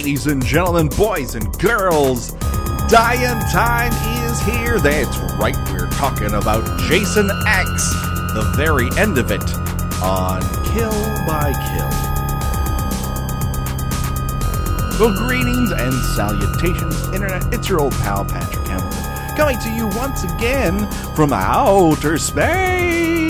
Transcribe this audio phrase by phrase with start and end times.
[0.00, 2.32] Ladies and gentlemen, boys and girls,
[2.88, 3.92] Dying Time
[4.24, 4.80] is here.
[4.80, 7.90] That's right, we're talking about Jason X,
[8.32, 9.42] the very end of it,
[10.02, 10.40] on
[10.72, 10.90] Kill
[11.26, 11.90] by Kill.
[14.98, 17.52] Well, greetings and salutations, Internet.
[17.52, 23.29] It's your old pal, Patrick Hamilton, coming to you once again from outer space.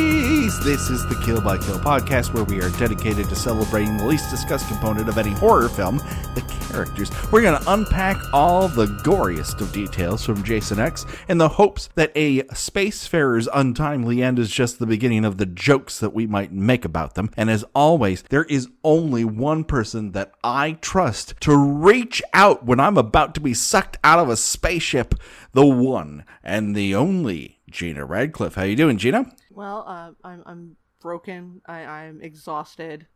[0.62, 4.28] This is the Kill by Kill podcast, where we are dedicated to celebrating the least
[4.28, 5.96] discussed component of any horror film
[6.34, 7.10] the characters.
[7.32, 11.88] We're going to unpack all the goriest of details from Jason X in the hopes
[11.94, 16.52] that a spacefarer's untimely end is just the beginning of the jokes that we might
[16.52, 17.30] make about them.
[17.38, 22.80] And as always, there is only one person that I trust to reach out when
[22.80, 25.14] I'm about to be sucked out of a spaceship
[25.54, 28.56] the one and the only Gina Radcliffe.
[28.56, 29.24] How you doing, Gina?
[29.50, 31.60] Well, uh, I'm I'm broken.
[31.66, 33.06] I, I'm exhausted.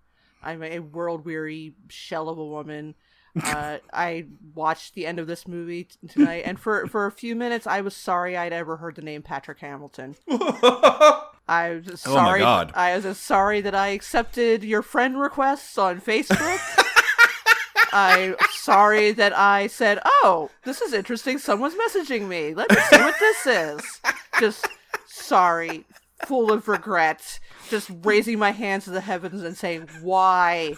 [0.42, 2.94] I'm a world weary shell of a woman.
[3.44, 7.34] Uh, I watched the end of this movie t- tonight, and for for a few
[7.34, 10.14] minutes, I was sorry I'd ever heard the name Patrick Hamilton.
[10.30, 12.38] I was Oh my sorry.
[12.38, 12.70] God.
[12.76, 16.60] I was sorry that I accepted your friend requests on Facebook.
[17.92, 21.38] I'm sorry that I said, "Oh, this is interesting.
[21.38, 22.54] Someone's messaging me.
[22.54, 24.00] Let me see what this is."
[24.38, 24.68] Just
[25.06, 25.84] sorry,
[26.26, 30.74] full of regret, just raising my hands to the heavens and saying, "Why?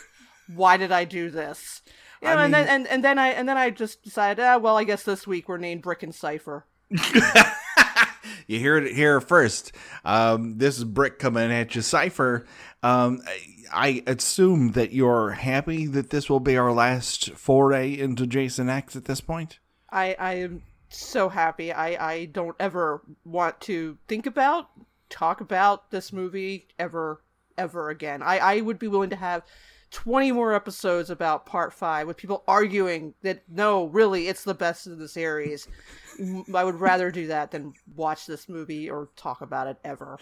[0.54, 1.82] Why did I do this?"
[2.22, 4.58] You know, I and then and, and then I and then I just decided, ah,
[4.58, 6.66] well, I guess this week we're named Brick and Cipher.
[8.46, 9.72] You hear it here first.
[10.04, 12.46] Um, this is Brick coming at you, Cipher.
[12.82, 13.40] Um, I,
[13.72, 18.94] I assume that you're happy that this will be our last foray into Jason X
[18.94, 19.58] at this point.
[19.90, 21.72] I I am so happy.
[21.72, 24.68] I I don't ever want to think about
[25.08, 27.22] talk about this movie ever
[27.58, 28.22] ever again.
[28.22, 29.42] I I would be willing to have
[29.90, 34.86] 20 more episodes about part 5 with people arguing that no, really it's the best
[34.86, 35.68] of the series.
[36.54, 40.18] I would rather do that than watch this movie or talk about it ever.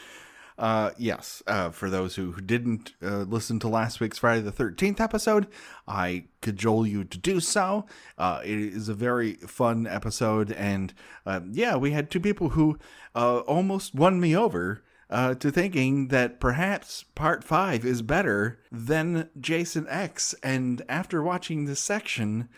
[0.56, 1.42] Uh, yes.
[1.47, 5.48] Uh, for those who, who didn't uh, listen to last week's Friday the 13th episode,
[5.88, 7.87] I cajole you to do so.
[8.16, 10.53] Uh, it is a very fun episode.
[10.53, 10.94] And
[11.26, 12.78] uh, yeah, we had two people who
[13.14, 19.31] uh, almost won me over uh, to thinking that perhaps part five is better than
[19.41, 20.34] Jason X.
[20.43, 22.48] And after watching this section,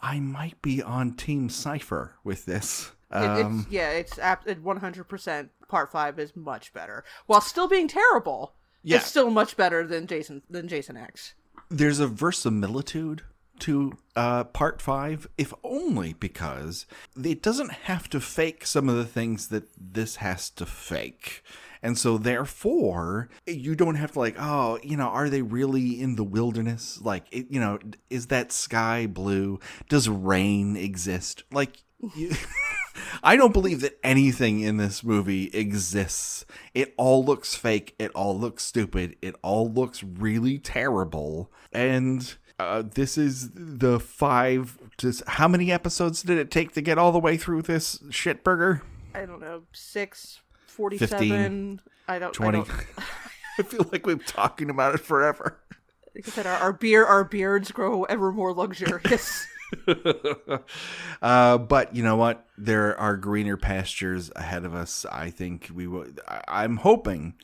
[0.00, 2.92] I might be on Team Cypher with this.
[3.12, 7.02] It, Um, it's yeah, it's ap- 100% part 5 is much better.
[7.26, 8.54] While still being terrible.
[8.84, 8.98] Yeah.
[8.98, 11.34] It's still much better than Jason than Jason X.
[11.70, 13.22] there's a verisimilitude
[13.60, 16.84] to uh, part five, if only because
[17.22, 21.42] it doesn't have to fake some of the things that this has to fake.
[21.80, 26.16] And so, therefore, you don't have to, like, oh, you know, are they really in
[26.16, 27.00] the wilderness?
[27.02, 27.78] Like, it, you know,
[28.10, 29.58] is that sky blue?
[29.88, 31.44] Does rain exist?
[31.52, 31.82] Like,
[32.16, 32.32] you.
[33.22, 36.44] I don't believe that anything in this movie exists.
[36.74, 37.94] It all looks fake.
[37.98, 39.16] It all looks stupid.
[39.22, 41.50] It all looks really terrible.
[41.72, 44.78] And uh, this is the five.
[44.98, 48.82] Just how many episodes did it take to get all the way through this shitburger?
[49.14, 52.58] I don't know, 6 47 I don't I Twenty.
[52.58, 52.70] don't
[53.58, 55.58] I feel like we've been talking about it forever.
[56.14, 59.46] like I said our, our beer our beards grow ever more luxurious.
[61.22, 62.46] uh, but you know what?
[62.58, 65.04] There are greener pastures ahead of us.
[65.10, 66.06] I think we will.
[66.28, 67.34] I- I'm hoping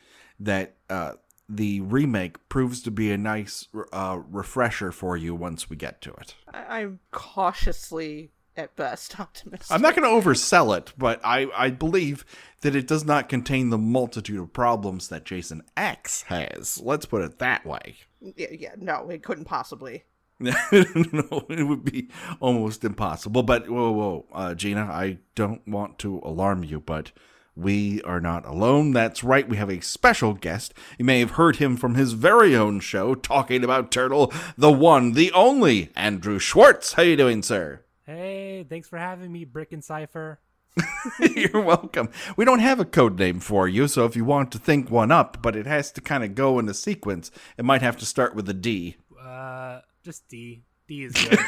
[0.41, 1.12] that uh,
[1.49, 6.12] the remake proves to be a nice uh, refresher for you once we get to
[6.15, 6.34] it.
[6.53, 9.71] I, I'm cautiously at best optimistic.
[9.71, 12.25] I'm not going to oversell it, but I, I believe
[12.60, 16.81] that it does not contain the multitude of problems that Jason X has.
[16.83, 17.97] Let's put it that way.
[18.21, 20.05] yeah, yeah, no, it couldn't possibly.
[20.41, 22.09] no, it would be
[22.41, 23.43] almost impossible.
[23.43, 27.10] But whoa, whoa, uh, Gina, I don't want to alarm you, but
[27.56, 28.93] we are not alone.
[28.93, 30.75] That's right, we have a special guest.
[30.97, 35.12] You may have heard him from his very own show talking about Turtle, the one,
[35.12, 36.92] the only Andrew Schwartz.
[36.92, 37.84] How you doing, sir?
[38.07, 40.39] Hey, thanks for having me, Brick and Cipher.
[41.34, 42.10] You're welcome.
[42.36, 45.10] We don't have a code name for you, so if you want to think one
[45.10, 48.07] up, but it has to kind of go in a sequence, it might have to
[48.07, 48.97] start with a D.
[49.21, 50.62] Uh, just D.
[50.86, 51.39] D is good.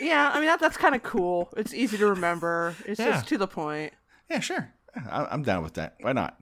[0.00, 1.50] Yeah, I mean that that's kind of cool.
[1.56, 2.74] It's easy to remember.
[2.84, 3.10] It's Yeah.
[3.12, 3.92] just to the point.
[4.28, 4.72] Yeah, sure.
[5.10, 5.94] I- I'm down with that.
[6.00, 6.38] Why not?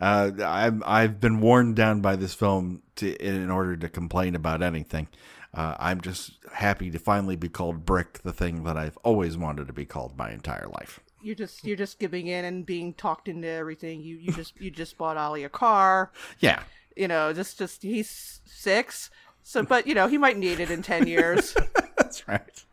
[0.00, 4.62] Uh, I've I've been worn down by this film to in order to complain about
[4.62, 5.08] anything.
[5.54, 9.66] Uh, I'm just happy to finally be called Brick, the thing that I've always wanted
[9.66, 10.98] to be called my entire life.
[11.20, 14.00] You're just you're just giving in and being talked into everything.
[14.00, 16.10] You you just you just bought Ollie a car.
[16.40, 16.62] Yeah,
[16.96, 19.10] You know, just just he's six.
[19.42, 21.54] So, but you know, he might need it in ten years.
[21.96, 22.64] That's right.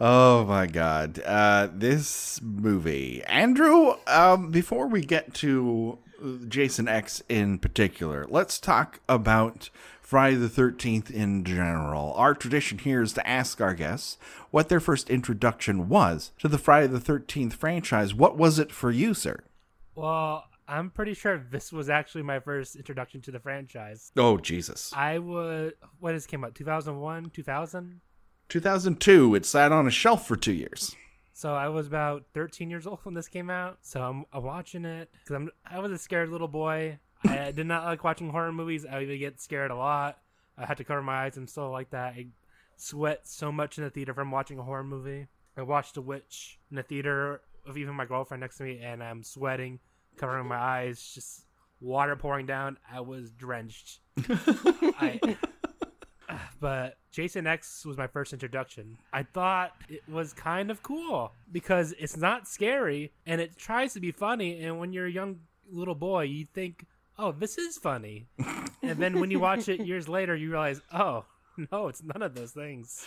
[0.00, 1.20] Oh my god.
[1.24, 3.22] Uh, this movie.
[3.24, 5.98] Andrew, um, before we get to
[6.46, 9.70] Jason X in particular, let's talk about
[10.00, 12.14] Friday the 13th in general.
[12.14, 14.16] Our tradition here is to ask our guests
[14.50, 18.14] what their first introduction was to the Friday the 13th franchise.
[18.14, 19.40] What was it for you, sir?
[19.94, 24.12] Well, I'm pretty sure this was actually my first introduction to the franchise.
[24.16, 24.92] Oh, Jesus.
[24.94, 26.54] I was What this came out?
[26.54, 28.00] 2001, 2000.
[28.50, 29.34] 2002.
[29.34, 30.94] It sat on a shelf for two years.
[31.32, 33.78] So I was about 13 years old when this came out.
[33.82, 36.98] So I'm, I'm watching it because I'm I was a scared little boy.
[37.24, 38.84] I did not like watching horror movies.
[38.84, 40.18] I would get scared a lot.
[40.58, 42.14] I had to cover my eyes and stuff like that.
[42.14, 42.26] I
[42.76, 45.28] sweat so much in the theater from watching a horror movie.
[45.56, 49.02] I watched The Witch in the theater with even my girlfriend next to me, and
[49.02, 49.78] I'm sweating,
[50.18, 51.44] covering my eyes, just
[51.80, 52.76] water pouring down.
[52.92, 54.00] I was drenched.
[54.28, 55.20] I,
[56.60, 58.98] but Jason X was my first introduction.
[59.12, 64.00] I thought it was kind of cool because it's not scary and it tries to
[64.00, 64.60] be funny.
[64.62, 66.86] And when you're a young little boy, you think,
[67.18, 68.26] oh, this is funny.
[68.82, 71.24] and then when you watch it years later, you realize, oh,
[71.72, 73.04] no, it's none of those things.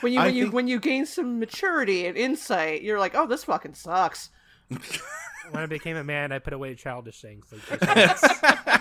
[0.00, 3.14] When you I when you think- when you gain some maturity and insight, you're like,
[3.14, 4.28] oh, this fucking sucks.
[5.50, 7.46] when I became a man, I put away childish things.
[7.70, 7.80] Like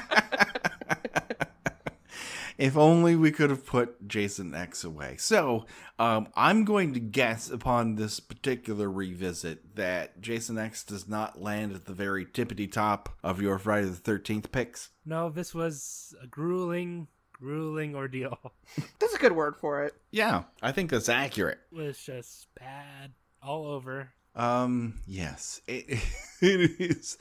[2.55, 5.15] If only we could have put Jason X away.
[5.17, 5.65] So,
[5.97, 11.73] um, I'm going to guess upon this particular revisit that Jason X does not land
[11.73, 14.89] at the very tippity top of your Friday the 13th picks.
[15.03, 18.37] no, this was a grueling, grueling ordeal.
[18.99, 19.93] That's a good word for it.
[20.11, 21.57] Yeah, I think that's accurate.
[21.71, 24.13] It was just bad all over.
[24.35, 25.85] Um, yes, it,
[26.41, 27.17] it is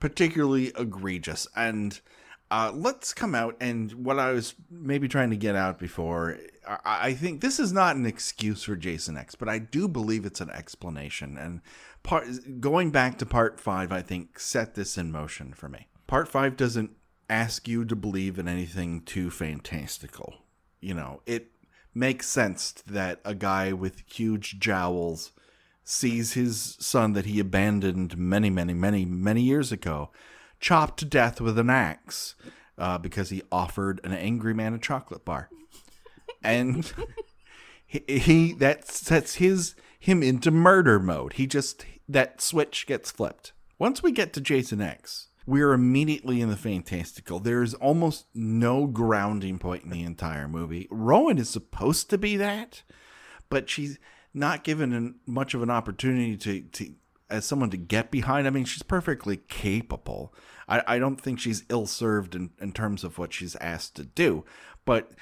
[0.00, 1.46] particularly egregious.
[1.56, 2.00] And
[2.50, 6.38] uh, let's come out and what I was maybe trying to get out before.
[6.66, 10.24] I, I think this is not an excuse for Jason X, but I do believe
[10.24, 11.36] it's an explanation.
[11.38, 11.60] And
[12.02, 12.26] part
[12.60, 15.88] going back to part five, I think set this in motion for me.
[16.06, 16.92] Part five doesn't
[17.30, 20.34] ask you to believe in anything too fantastical.
[20.80, 21.50] You know, it
[21.94, 25.32] makes sense that a guy with huge jowls
[25.84, 30.10] sees his son that he abandoned many, many, many, many years ago
[30.58, 32.34] chopped to death with an axe
[32.78, 35.50] uh, because he offered an angry man a chocolate bar.
[36.42, 36.90] And
[37.86, 41.34] he, he that sets his him into murder mode.
[41.34, 43.52] He just that switch gets flipped.
[43.78, 47.38] Once we get to Jason X, we're immediately in the fantastical.
[47.38, 50.88] There's almost no grounding point in the entire movie.
[50.90, 52.82] Rowan is supposed to be that,
[53.50, 53.98] but she's
[54.34, 56.94] not given an, much of an opportunity to, to
[57.30, 58.46] as someone to get behind.
[58.46, 60.34] I mean, she's perfectly capable.
[60.68, 64.04] I, I don't think she's ill served in, in terms of what she's asked to
[64.04, 64.44] do,
[64.84, 65.12] but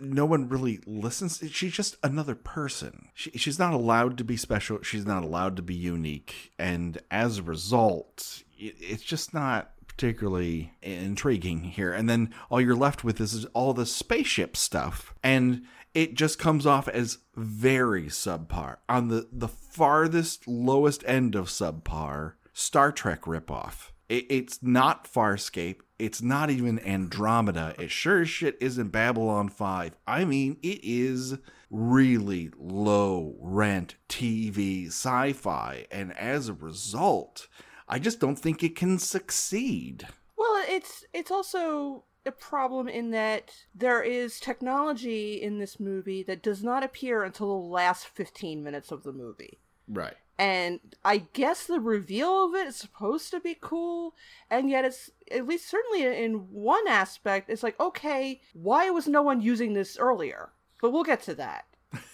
[0.00, 1.42] no one really listens.
[1.50, 3.08] She's just another person.
[3.14, 4.82] She, she's not allowed to be special.
[4.82, 6.52] She's not allowed to be unique.
[6.58, 11.92] And as a result, it, it's just not particularly intriguing here.
[11.92, 15.14] And then all you're left with is all the spaceship stuff.
[15.22, 15.62] And
[15.94, 18.76] it just comes off as very subpar.
[18.88, 23.90] On the, the farthest, lowest end of subpar, Star Trek ripoff.
[24.08, 25.80] It, it's not Farscape.
[25.98, 27.74] It's not even Andromeda.
[27.78, 29.96] It sure as shit isn't Babylon 5.
[30.06, 31.38] I mean, it is
[31.70, 35.86] really low rent TV sci fi.
[35.90, 37.48] And as a result,
[37.88, 40.06] I just don't think it can succeed.
[40.36, 46.42] Well, it's it's also a problem in that there is technology in this movie that
[46.42, 49.58] does not appear until the last 15 minutes of the movie.
[49.88, 50.14] Right.
[50.38, 54.14] And I guess the reveal of it is supposed to be cool,
[54.48, 59.20] and yet it's at least certainly in one aspect, it's like, okay, why was no
[59.20, 60.50] one using this earlier?
[60.80, 61.64] But we'll get to that.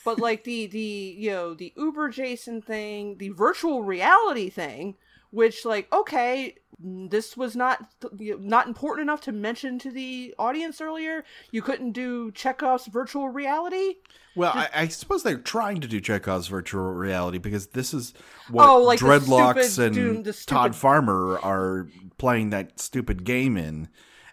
[0.04, 4.94] But like the the you know the Uber Jason thing, the virtual reality thing,
[5.34, 11.24] which like okay, this was not not important enough to mention to the audience earlier.
[11.50, 13.96] You couldn't do Chekhov's virtual reality.
[14.36, 18.14] Well, I, I suppose they're trying to do Chekhov's virtual reality because this is
[18.50, 21.88] what Oh, like Dreadlocks stupid and Doom- the Todd Farmer are
[22.18, 23.88] playing that stupid game in.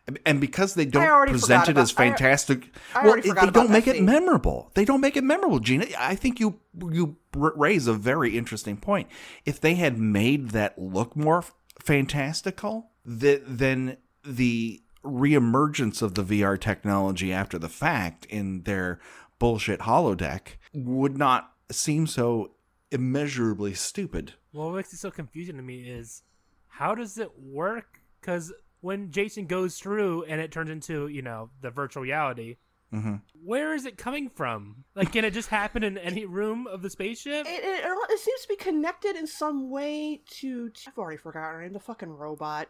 [0.07, 3.29] And- And because they don't present it as about- I- fantastic, I well, it- they
[3.33, 4.05] don't that make it scene.
[4.05, 4.71] memorable.
[4.73, 5.85] They don't make it memorable, Gina.
[5.97, 6.59] I think you
[6.91, 9.07] you raise a very interesting point.
[9.45, 11.43] If they had made that look more
[11.79, 18.99] fantastical, that then the reemergence of the VR technology after the fact in their
[19.39, 22.51] bullshit holodeck would not seem so
[22.91, 24.33] immeasurably stupid.
[24.53, 26.23] Well, what makes it so confusing to me is
[26.67, 27.99] how does it work?
[28.19, 32.57] Because when Jason goes through and it turns into, you know, the virtual reality,
[32.93, 33.15] mm-hmm.
[33.43, 34.83] Where is it coming from?
[34.95, 37.47] Like, can it just happen in any room of the spaceship?
[37.47, 40.71] It, it, it seems to be connected in some way to.
[40.87, 41.73] I've already forgotten her name.
[41.73, 42.67] The fucking robot.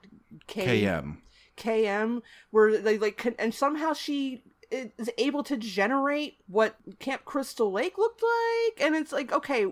[0.48, 1.18] K- KM.
[1.58, 7.72] KM, where they like, con- and somehow she is able to generate what Camp Crystal
[7.72, 9.66] Lake looked like, and it's like, okay,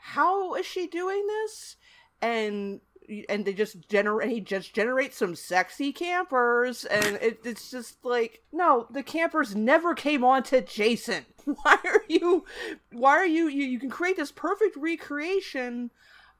[0.00, 1.76] how is she doing this?
[2.20, 2.80] And
[3.28, 8.42] and they just generate he just generates some sexy campers and it, it's just like
[8.52, 12.44] no the campers never came on to jason why are you
[12.92, 15.90] why are you you, you can create this perfect recreation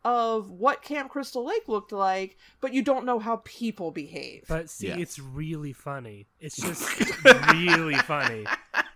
[0.04, 4.68] of what camp crystal lake looked like but you don't know how people behave But
[4.68, 4.98] see, Yes.
[4.98, 6.26] it's really funny.
[6.40, 6.82] It's just
[7.52, 8.44] really funny.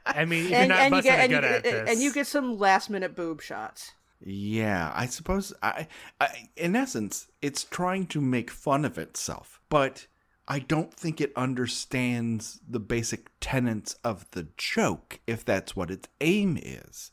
[0.04, 2.26] I mean, if and, you're not and you get and you, gut and you get
[2.26, 5.88] some last minute boob shots Yeah, I suppose I,
[6.20, 10.06] I in essence it's trying to make fun of itself, but
[10.48, 16.08] I don't think it understands the basic tenets of the joke if that's what its
[16.20, 17.10] aim is.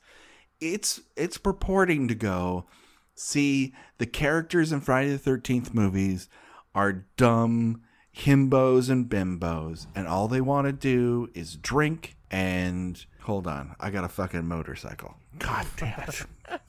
[0.61, 2.67] It's it's purporting to go
[3.15, 6.29] see the characters in Friday the 13th movies
[6.73, 7.81] are dumb
[8.15, 13.89] himbos and bimbos and all they want to do is drink and hold on, I
[13.91, 15.15] got a fucking motorcycle.
[15.37, 16.25] God damn it.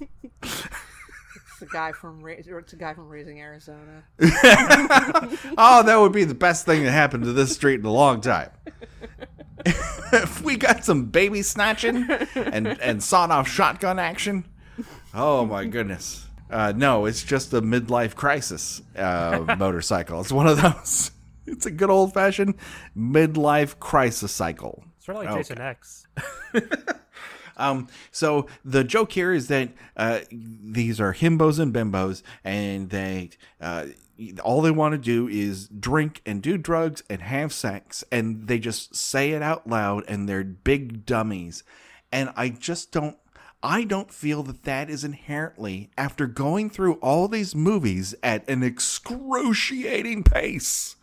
[0.00, 6.12] it's the guy from Ra- or it's a guy from raising arizona oh, that would
[6.12, 8.50] be the best thing that happened to this street in a long time.
[9.66, 14.44] if we got some baby snatching and and sawed off shotgun action,
[15.14, 16.26] oh my goodness.
[16.50, 20.20] Uh, no, it's just a midlife crisis uh, motorcycle.
[20.20, 21.10] It's one of those.
[21.46, 22.54] It's a good old fashioned
[22.96, 24.82] midlife crisis cycle.
[24.98, 25.40] sort of like Okay.
[25.40, 26.06] Jason X.
[27.56, 33.30] Um, so the joke here is that uh, these are himbos and bimbos, and they
[33.60, 33.86] uh,
[34.42, 38.58] all they want to do is drink and do drugs and have sex, and they
[38.58, 41.64] just say it out loud, and they're big dummies.
[42.12, 43.16] And I just don't.
[43.62, 48.62] I don't feel that that is inherently, after going through all these movies at an
[48.62, 50.96] excruciating pace,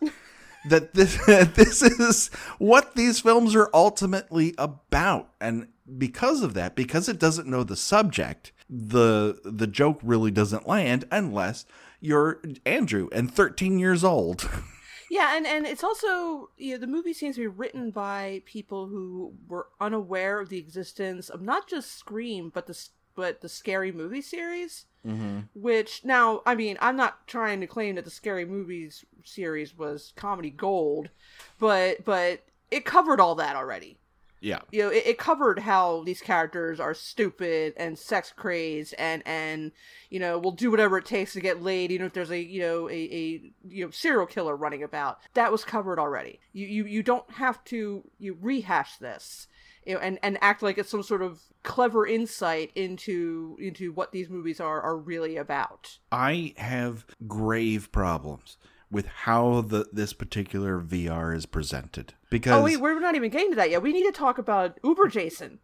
[0.68, 2.28] that this this is
[2.58, 5.68] what these films are ultimately about and
[5.98, 11.04] because of that because it doesn't know the subject the the joke really doesn't land
[11.10, 11.66] unless
[12.00, 14.48] you're Andrew and 13 years old
[15.12, 18.86] Yeah, and and it's also you know the movie seems to be written by people
[18.86, 23.92] who were unaware of the existence of not just Scream but the but the scary
[23.92, 24.86] movie series.
[25.06, 25.40] mm-hmm.
[25.54, 30.12] Which now, I mean, I'm not trying to claim that the scary movies series was
[30.16, 31.10] comedy gold,
[31.58, 33.98] but but it covered all that already.
[34.42, 39.22] Yeah You know, it, it covered how these characters are stupid and sex crazed and
[39.24, 39.70] and
[40.10, 42.60] you know will do whatever it takes to get laid, even if there's a you
[42.60, 45.20] know a, a you know serial killer running about.
[45.34, 46.40] That was covered already.
[46.52, 49.46] You you you don't have to you rehash this.
[49.86, 54.12] You know, and, and act like it's some sort of clever insight into into what
[54.12, 55.98] these movies are are really about.
[56.10, 58.58] I have grave problems
[58.92, 63.50] with how the this particular VR is presented because Oh, wait, we're not even getting
[63.50, 63.82] to that yet.
[63.82, 65.58] We need to talk about Uber Jason.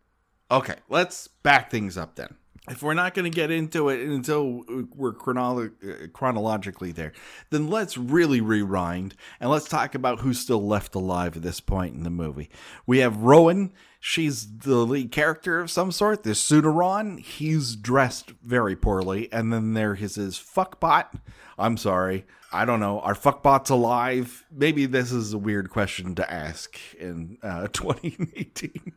[0.50, 2.34] Okay, let's back things up then.
[2.70, 4.62] If we're not going to get into it until
[4.94, 5.72] we're chronolo-
[6.04, 7.12] uh, chronologically there,
[7.50, 11.94] then let's really rewind and let's talk about who's still left alive at this point
[11.94, 12.50] in the movie.
[12.86, 13.72] We have Rowan.
[14.00, 16.22] She's the lead character of some sort.
[16.22, 17.18] There's Tsunaron.
[17.18, 19.30] He's dressed very poorly.
[19.32, 21.20] And then there is his fuckbot.
[21.58, 22.24] I'm sorry.
[22.52, 23.00] I don't know.
[23.00, 24.44] Are fuckbots alive?
[24.50, 28.92] Maybe this is a weird question to ask in uh, 2018.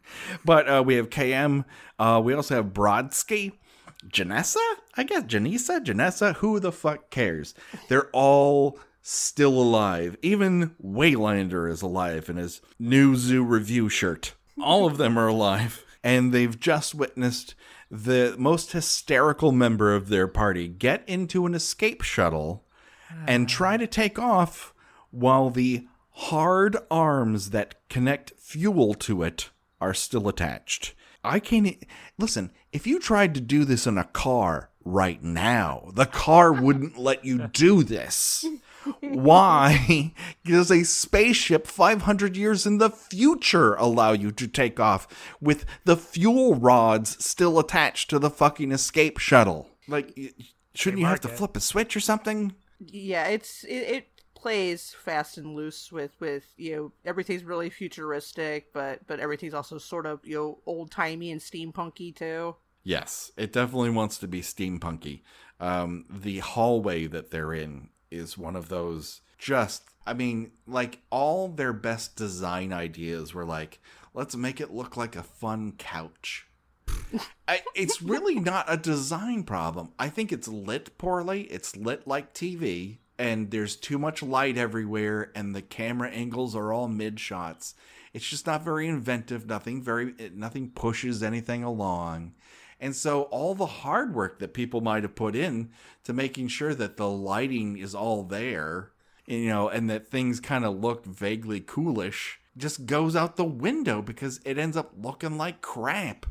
[0.46, 1.66] But uh, we have KM.
[1.98, 3.54] Uh, we also have Brodsky.
[4.08, 4.58] Janessa?
[4.96, 5.84] I guess Janessa?
[5.84, 6.36] Janessa?
[6.36, 7.54] Who the fuck cares?
[7.88, 10.18] They're all still alive.
[10.22, 14.34] Even Waylander is alive in his new zoo review shirt.
[14.62, 15.86] All of them are alive.
[16.04, 17.54] And they've just witnessed
[17.90, 22.64] the most hysterical member of their party get into an escape shuttle
[23.28, 23.50] and ah.
[23.50, 24.74] try to take off
[25.12, 29.50] while the hard arms that connect fuel to it
[29.80, 30.94] are still attached.
[31.24, 31.84] I can't
[32.18, 32.52] listen.
[32.72, 37.26] If you tried to do this in a car right now, the car wouldn't let
[37.26, 38.46] you do this.
[39.02, 45.08] Why does a spaceship 500 years in the future allow you to take off
[45.40, 49.70] with the fuel rods still attached to the fucking escape shuttle?
[49.88, 50.18] Like,
[50.74, 51.38] shouldn't you have to market.
[51.38, 52.56] flip a switch or something?
[52.88, 58.74] yeah it's it, it plays fast and loose with with you know everything's really futuristic
[58.74, 63.54] but but everything's also sort of you know old timey and steampunky too Yes, it
[63.54, 65.22] definitely wants to be steampunky.
[65.60, 71.48] Um, the hallway that they're in is one of those just I mean, like all
[71.48, 73.80] their best design ideas were like,
[74.14, 76.48] let's make it look like a fun couch.
[77.48, 79.92] I, it's really not a design problem.
[80.00, 81.44] I think it's lit poorly.
[81.44, 86.74] It's lit like TV, and there's too much light everywhere, and the camera angles are
[86.74, 87.76] all mid shots.
[88.14, 89.46] It's just not very inventive.
[89.46, 92.34] Nothing very, nothing pushes anything along.
[92.82, 95.70] And so all the hard work that people might have put in
[96.04, 98.92] to making sure that the lighting is all there,
[99.28, 104.02] you know, and that things kind of look vaguely coolish just goes out the window
[104.02, 106.26] because it ends up looking like crap.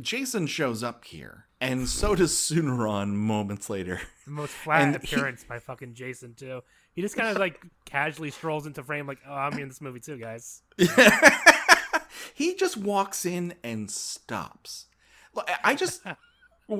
[0.00, 4.00] Jason shows up here, and so does Tsunaron moments later.
[4.24, 6.62] The most flat And he- appearance by fucking Jason too.
[6.94, 10.00] He just kind of like casually strolls into frame, like, "Oh, I'm in this movie
[10.00, 10.62] too, guys."
[12.34, 14.86] he just walks in and stops.
[15.34, 16.02] Look, I- I just.
[16.68, 16.76] He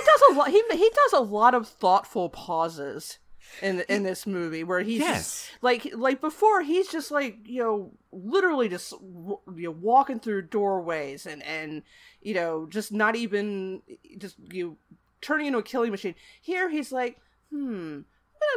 [0.00, 0.48] does a lot.
[0.48, 3.18] He he does a lot of thoughtful pauses
[3.62, 5.16] in in this movie where he's Yes.
[5.46, 10.42] just, like like before he's just like you know literally just you know walking through
[10.42, 11.82] doorways and and
[12.20, 13.82] you know just not even
[14.16, 14.76] just you know,
[15.20, 16.16] turning into a killing machine.
[16.40, 17.18] Here he's like,
[17.52, 18.00] hmm.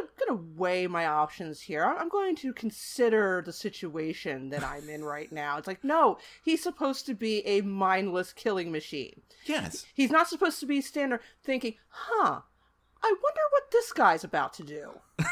[0.00, 1.84] I'm gonna, weigh my options here.
[1.84, 5.58] I'm I'm going to consider the situation that I'm in right now.
[5.58, 9.20] It's like, no, he's supposed to be a mindless killing machine.
[9.44, 9.84] yes.
[9.94, 12.40] He's not supposed to be standing thinking, huh,
[13.02, 14.90] I wonder what this guy's about to do.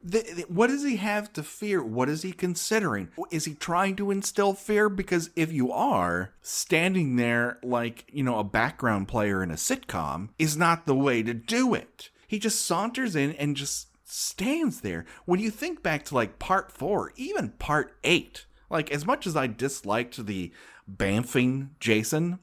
[0.00, 1.82] The, the- what does he have to fear?
[1.82, 3.08] What is he considering?
[3.32, 4.88] Is he trying to instill fear?
[4.88, 10.28] Because if you are, standing there like, you know, a background player in a sitcom
[10.38, 12.10] is not the way to do it.
[12.28, 15.04] He just saunters in and just stands there.
[15.24, 19.34] When you think back to like part four, even part eight, like as much as
[19.34, 20.52] I disliked the
[20.90, 22.38] bamfing Jason,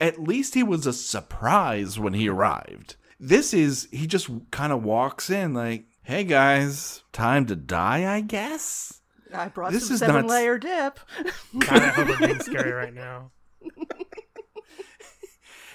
[0.00, 2.96] at least he was a surprise when he arrived.
[3.18, 8.20] This is, he just kind of walks in like, hey guys, time to die, I
[8.20, 9.00] guess?
[9.32, 11.00] I brought This some is seven not- layer dip.
[11.58, 13.30] God, I hope I'm being scary right now.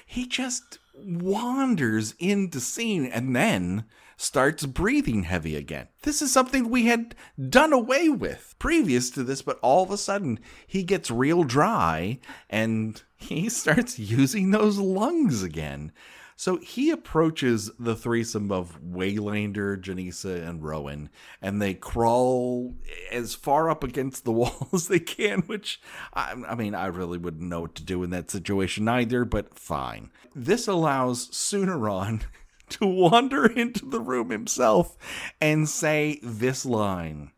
[0.08, 3.86] He just wanders into scene and then
[4.18, 5.88] starts breathing heavy again.
[6.04, 7.16] This is something we had
[7.50, 12.20] done away with previous to this, but all of a sudden he gets real dry
[12.50, 15.92] and he starts using those lungs again.
[16.38, 21.10] So he approaches the threesome of Waylander, Janessa, and Rowan,
[21.42, 22.76] and they crawl
[23.10, 25.80] as far up against the wall as they can, which
[26.14, 29.58] I, I mean, I really wouldn't know what to do in that situation either, but
[29.58, 30.10] fine.
[30.36, 32.24] This allows Tsunaron
[32.70, 34.98] to wander into the room himself
[35.40, 37.32] and say this line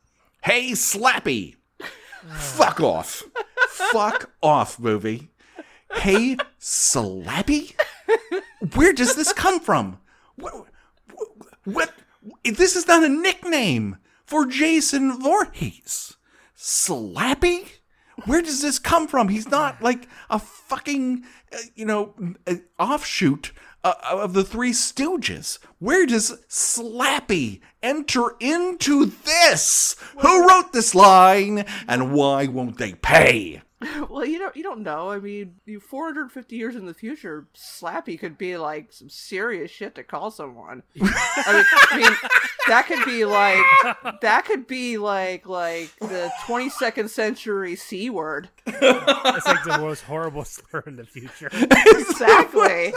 [0.44, 1.56] Hey, Slappy!
[2.34, 3.24] Fuck off!
[3.70, 5.30] Fuck off, movie.
[5.94, 7.76] Hey, Slappy?
[8.74, 10.00] Where does this come from?
[10.36, 10.54] What,
[11.64, 11.94] what?
[12.44, 16.16] This is not a nickname for Jason Voorhees.
[16.56, 17.68] Slappy?
[18.26, 19.30] Where does this come from?
[19.30, 22.16] He's not like a fucking, uh, you know,
[22.48, 23.52] uh, offshoot
[23.84, 25.60] uh, of the Three Stooges.
[25.80, 29.96] Where does Slappy enter into this?
[30.18, 33.62] Who wrote this line, and why won't they pay?
[34.10, 35.12] well, you don't you don't know.
[35.12, 39.94] I mean, you 450 years in the future, Slappy could be like some serious shit
[39.96, 40.82] to call someone.
[41.02, 42.32] I mean, I mean,
[42.68, 43.64] that could be like
[44.22, 48.50] that could be like like the 22nd century c word.
[48.66, 51.50] It's like the most horrible slur in the future.
[52.08, 52.94] Exactly.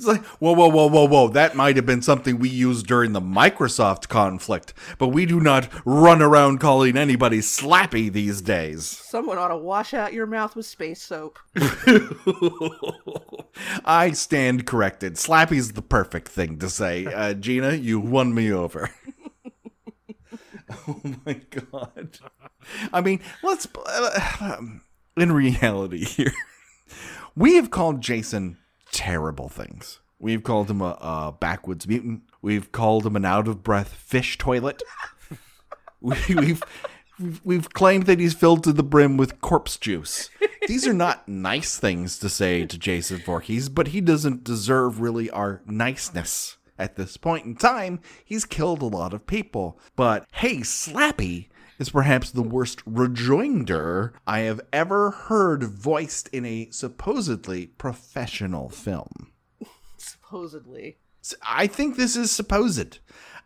[0.00, 1.28] It's like, whoa, whoa, whoa, whoa, whoa.
[1.28, 5.68] That might have been something we used during the Microsoft conflict, but we do not
[5.84, 8.86] run around calling anybody slappy these days.
[8.86, 11.38] Someone ought to wash out your mouth with space soap.
[13.84, 15.16] I stand corrected.
[15.16, 17.04] Slappy's the perfect thing to say.
[17.04, 18.88] Uh, Gina, you won me over.
[20.88, 22.18] oh my god.
[22.90, 23.68] I mean, let's.
[23.84, 24.62] Uh,
[25.18, 26.32] in reality, here,
[27.36, 28.56] we have called Jason
[28.92, 30.00] terrible things.
[30.18, 32.22] We've called him a, a backwoods mutant.
[32.42, 34.82] We've called him an out of breath fish toilet.
[36.00, 36.62] we, we've
[37.44, 40.30] we've claimed that he's filled to the brim with corpse juice.
[40.66, 45.30] These are not nice things to say to Jason Voorhees, but he doesn't deserve really
[45.30, 46.56] our niceness.
[46.78, 49.78] At this point in time, he's killed a lot of people.
[49.96, 51.48] But hey, Slappy
[51.80, 59.32] is perhaps the worst rejoinder I have ever heard voiced in a supposedly professional film.
[59.96, 60.98] Supposedly.
[61.42, 62.98] I think this is supposed.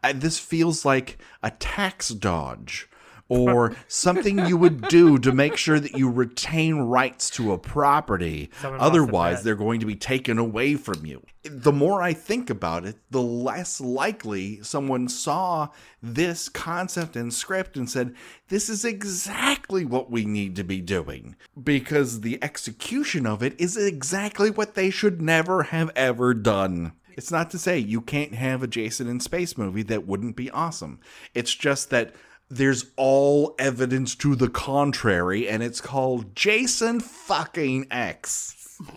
[0.02, 2.88] Uh, this feels like a tax dodge
[3.28, 8.50] or something you would do to make sure that you retain rights to a property.
[8.60, 11.24] Someone Otherwise, they're going to be taken away from you.
[11.42, 15.68] The more I think about it, the less likely someone saw
[16.02, 18.14] this concept and script and said,
[18.48, 21.36] This is exactly what we need to be doing.
[21.62, 26.92] Because the execution of it is exactly what they should never have ever done.
[27.16, 30.50] It's not to say you can't have a Jason in space movie that wouldn't be
[30.50, 30.98] awesome.
[31.32, 32.14] It's just that
[32.56, 38.78] there's all evidence to the contrary, and it's called Jason fucking X.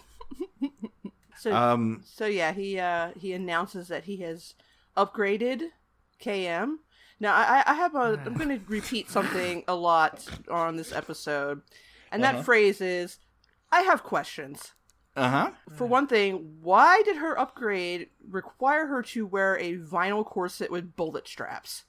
[1.39, 4.55] So, Um, so yeah, he uh, he announces that he has
[4.97, 5.69] upgraded
[6.19, 6.77] KM.
[7.19, 8.19] Now, I, I have a.
[8.25, 11.61] I'm going to repeat something a lot on this episode,
[12.11, 13.19] and that phrase is,
[13.71, 14.73] "I have questions."
[15.15, 15.51] Uh huh.
[15.75, 20.95] For one thing, why did her upgrade require her to wear a vinyl corset with
[20.95, 21.83] bullet straps?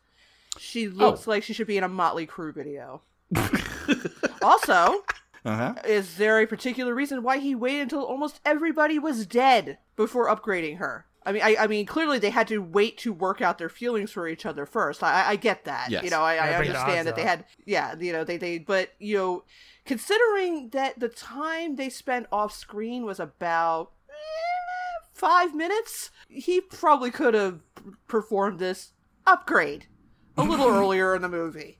[0.56, 3.02] She looks like she should be in a Motley Crue video.
[4.42, 5.04] also,
[5.44, 5.74] Uh huh.
[5.84, 10.78] is there a particular reason why he waited until almost everybody was dead before upgrading
[10.78, 11.06] her?
[11.26, 14.10] I mean, I, I mean, clearly they had to wait to work out their feelings
[14.10, 15.02] for each other first.
[15.02, 15.90] I, I get that.
[15.90, 16.04] Yes.
[16.04, 18.38] You know, I, I Yeah, bring the understand that they had, yeah, you know, they,
[18.38, 19.44] they, but you know,
[19.84, 27.10] considering that the time they spent off screen was about eh, five minutes, he probably
[27.10, 27.60] could have
[28.06, 28.92] performed this
[29.26, 29.86] upgrade
[30.38, 31.78] a little earlier in the movie.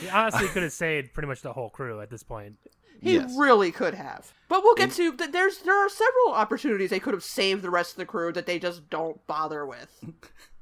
[0.00, 2.56] He honestly could have saved pretty much the whole crew at this point.
[3.00, 3.34] He Yes.
[3.36, 4.32] really could have.
[4.48, 7.92] But we'll get to there's there are several opportunities they could have saved the rest
[7.92, 10.02] of the crew that they just don't bother with.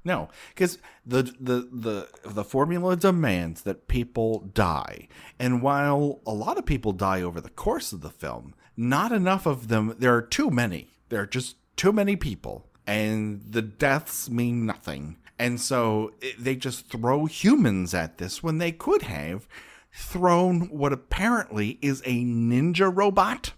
[0.05, 5.07] No, because the the the the formula demands that people die,
[5.39, 9.47] and while a lot of people die over the course of the film, not enough
[9.47, 9.95] of them.
[9.97, 10.89] There are too many.
[11.09, 15.19] There are just too many people, and the deaths mean nothing.
[15.43, 19.49] And so they just throw humans at this when they could have
[19.93, 23.53] thrown what apparently is a ninja robot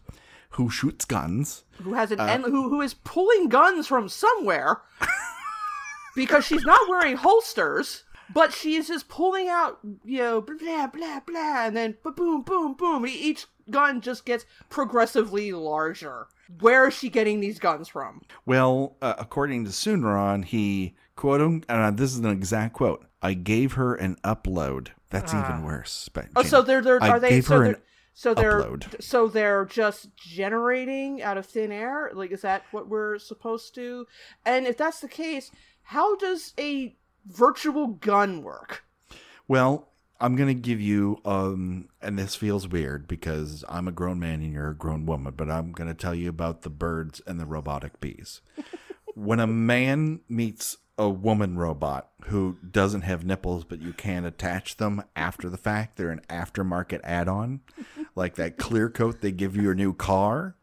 [0.50, 1.64] who shoots guns.
[1.82, 4.80] Who has an Uh, and who who is pulling guns from somewhere
[6.16, 8.04] because she's not wearing holsters.
[8.32, 12.72] But she is just pulling out, you know, blah blah blah, and then boom, boom,
[12.72, 13.06] boom.
[13.06, 16.28] Each gun just gets progressively larger.
[16.60, 18.22] Where is she getting these guns from?
[18.46, 23.04] Well, uh, according to Tsunaron, he quote him, and uh, this is an exact quote.
[23.22, 24.88] I gave her an upload.
[25.10, 26.08] That's even worse.
[26.12, 27.80] But Oh, so they're they're I are they so they're
[28.12, 29.02] so they're upload.
[29.02, 32.10] so they're just generating out of thin air?
[32.12, 34.06] Like is that what we're supposed to?
[34.44, 35.50] And if that's the case,
[35.84, 38.84] how does a virtual gun work?
[39.48, 39.88] Well,
[40.20, 44.52] I'm gonna give you um, and this feels weird because I'm a grown man and
[44.52, 48.00] you're a grown woman, but I'm gonna tell you about the birds and the robotic
[48.00, 48.40] bees.
[49.14, 54.76] when a man meets a woman robot who doesn't have nipples, but you can attach
[54.76, 57.60] them after the fact, they're an aftermarket add-on,
[58.14, 60.56] like that clear coat they give you your new car.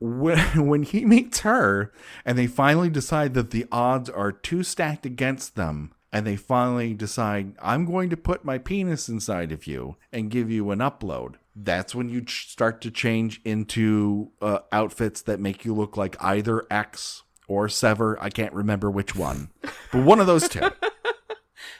[0.00, 1.92] when when he meets her
[2.24, 6.94] and they finally decide that the odds are too stacked against them and they finally
[6.94, 11.34] decide i'm going to put my penis inside of you and give you an upload
[11.54, 16.16] that's when you ch- start to change into uh, outfits that make you look like
[16.22, 19.50] either Ecks or sever i can't remember which one
[19.92, 20.60] but one of those two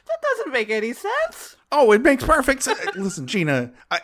[0.07, 1.57] That doesn't make any sense.
[1.71, 2.81] Oh, it makes perfect sense.
[2.97, 4.01] Listen, Gina, I,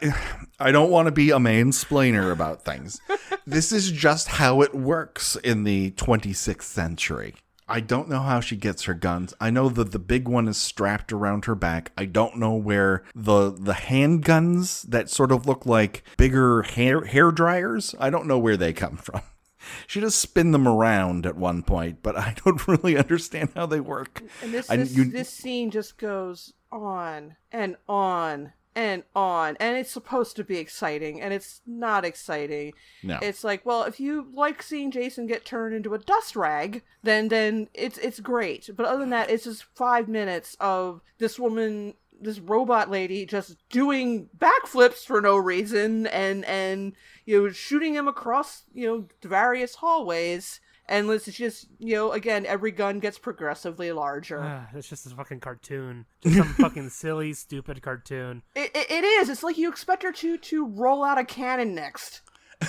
[0.61, 3.01] I don't want to be a mansplainer about things.
[3.47, 7.35] This is just how it works in the 26th century.
[7.67, 9.33] I don't know how she gets her guns.
[9.41, 11.93] I know that the big one is strapped around her back.
[11.97, 17.31] I don't know where the the handguns that sort of look like bigger hair hair
[17.31, 17.95] dryers.
[17.99, 19.21] I don't know where they come from.
[19.87, 23.81] She does spin them around at one point, but I don't really understand how they
[23.81, 24.23] work.
[24.43, 29.77] And this I- this, you- this scene just goes on and on and on, and
[29.77, 32.73] it's supposed to be exciting, and it's not exciting.
[33.03, 33.19] No.
[33.23, 37.29] It's like, well, if you like seeing Jason get turned into a dust rag, then
[37.29, 38.69] then it's it's great.
[38.75, 43.57] But other than that, it's just five minutes of this woman, this robot lady, just
[43.69, 49.77] doing backflips for no reason, and and you know shooting him across you know various
[49.77, 50.61] hallways.
[50.87, 54.41] And it's just you know again, every gun gets progressively larger.
[54.41, 56.07] Ah, it's just a fucking cartoon.
[56.23, 58.43] Just some fucking silly, stupid cartoon.
[58.55, 59.29] It, it, it is.
[59.29, 62.23] It's like you expect her to to roll out a cannon next.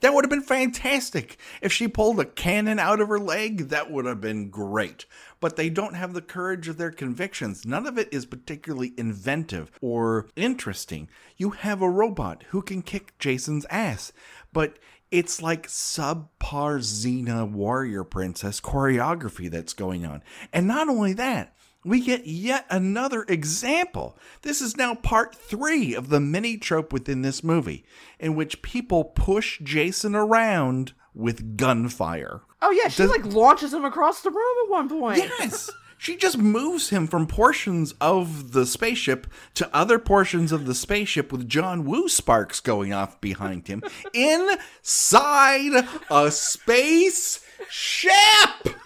[0.00, 1.38] That would have been fantastic.
[1.60, 5.04] If she pulled a cannon out of her leg, that would have been great.
[5.40, 7.66] But they don't have the courage of their convictions.
[7.66, 11.08] None of it is particularly inventive or interesting.
[11.36, 14.12] You have a robot who can kick Jason's ass,
[14.52, 14.78] but
[15.10, 20.22] it's like subpar Xena warrior princess choreography that's going on.
[20.52, 24.16] And not only that, we get yet another example.
[24.42, 27.84] This is now part three of the mini trope within this movie,
[28.18, 32.42] in which people push Jason around with gunfire.
[32.62, 35.18] Oh yeah, she Does- like launches him across the room at one point.
[35.18, 35.70] Yes!
[36.00, 41.30] She just moves him from portions of the spaceship to other portions of the spaceship
[41.30, 43.82] with John Woo sparks going off behind him
[44.14, 48.78] inside a space ship.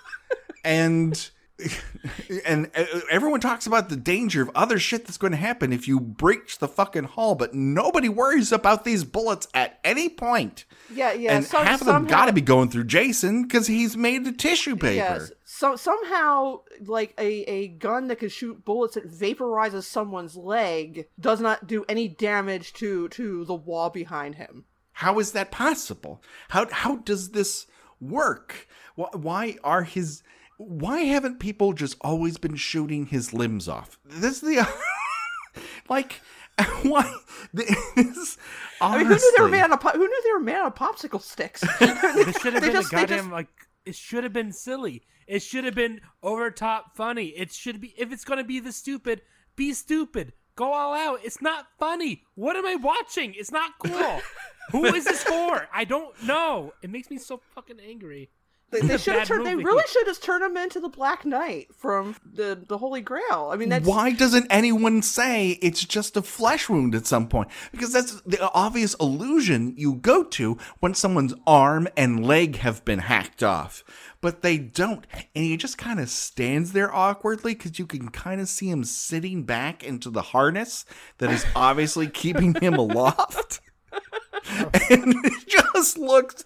[0.64, 1.30] And
[2.44, 5.86] and uh, everyone talks about the danger of other shit that's going to happen if
[5.86, 10.64] you breach the fucking hull, but nobody worries about these bullets at any point.
[10.92, 11.36] Yeah, yeah.
[11.36, 14.36] and so- half of them got to be going through Jason because he's made of
[14.36, 14.94] tissue paper.
[14.94, 15.32] Yes.
[15.44, 21.40] So somehow, like a, a gun that can shoot bullets that vaporizes someone's leg does
[21.40, 24.64] not do any damage to to the wall behind him.
[24.94, 26.20] How is that possible?
[26.48, 27.66] How how does this
[28.00, 28.66] work?
[28.96, 30.24] Why, why are his
[30.58, 33.98] why haven't people just always been shooting his limbs off?
[34.04, 34.66] This is the
[35.88, 36.20] like
[36.82, 37.12] why
[37.52, 38.38] this
[38.80, 40.40] I mean, who knew they were honestly- made out of po- who knew they were
[40.40, 41.62] made out of popsicle sticks?
[41.80, 43.48] This should have been just- a goddamn just- like.
[43.86, 45.02] It should have been silly.
[45.26, 47.26] It should have been over top funny.
[47.26, 49.20] It should be if it's gonna be the stupid,
[49.56, 50.32] be stupid.
[50.56, 51.20] Go all out.
[51.22, 52.22] It's not funny.
[52.34, 53.34] What am I watching?
[53.36, 54.20] It's not cool.
[54.70, 55.68] Who is this for?
[55.74, 56.72] I don't know.
[56.80, 58.30] It makes me so fucking angry.
[58.74, 59.46] They, they should have bad turned.
[59.46, 63.50] They really should have turned him into the Black Knight from the the Holy Grail.
[63.52, 67.48] I mean, that's Why doesn't anyone say it's just a flesh wound at some point?
[67.70, 72.98] Because that's the obvious illusion you go to when someone's arm and leg have been
[73.00, 73.84] hacked off.
[74.20, 75.06] But they don't.
[75.12, 78.82] And he just kind of stands there awkwardly because you can kind of see him
[78.82, 80.84] sitting back into the harness
[81.18, 83.60] that is obviously keeping him aloft.
[84.90, 86.44] and it just looks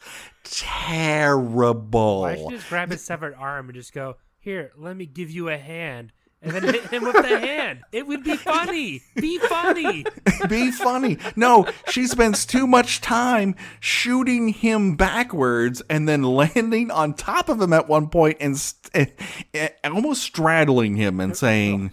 [0.51, 2.23] terrible.
[2.23, 5.31] Why should you just grab his severed arm and just go, "Here, let me give
[5.31, 7.81] you a hand," and then hit him with the hand?
[7.93, 9.03] It would be funny.
[9.17, 10.05] Be funny.
[10.49, 11.19] be funny.
[11.37, 17.61] No, she spends too much time shooting him backwards and then landing on top of
[17.61, 19.07] him at one point and st- eh,
[19.55, 21.93] eh, almost straddling him and saying,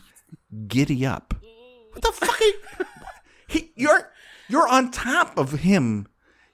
[0.67, 1.33] "Giddy up."
[1.91, 2.41] What the fuck?
[2.79, 2.85] Are
[3.47, 4.11] he, you're
[4.49, 6.07] you're on top of him.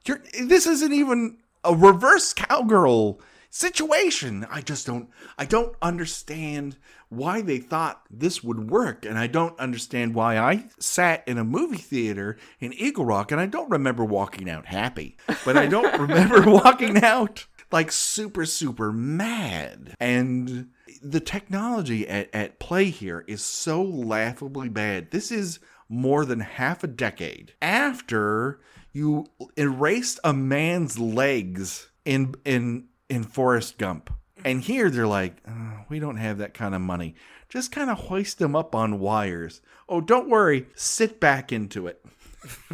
[0.05, 0.21] You're.
[0.39, 3.19] This isn't even a reverse cowgirl
[3.49, 4.45] situation.
[4.49, 5.09] I just don't.
[5.37, 6.77] I don't understand
[7.09, 11.43] why they thought this would work, and I don't understand why I sat in a
[11.43, 15.99] movie theater in Eagle Rock, and I don't remember walking out happy, but I don't
[16.07, 20.69] remember walking out like super super mad and
[21.01, 26.83] the technology at, at play here is so laughably bad this is more than half
[26.83, 28.59] a decade after
[28.93, 29.25] you
[29.57, 34.11] erased a man's legs in in in Forrest Gump
[34.43, 37.15] and here they're like "Uh, we don't have that kind of money
[37.49, 42.03] just kind of hoist them up on wires oh don't worry sit back into it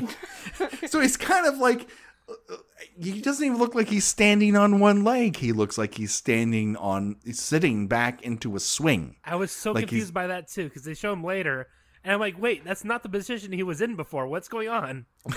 [0.88, 1.88] so he's kind of like
[3.00, 5.38] he doesn't even look like he's standing on one leg.
[5.38, 9.16] He looks like he's standing on, he's sitting back into a swing.
[9.24, 11.68] I was so Like confused by that too because they show him later,
[12.04, 14.28] and I'm like, "Wait, that's not the position he was in before.
[14.28, 15.06] What's going on?"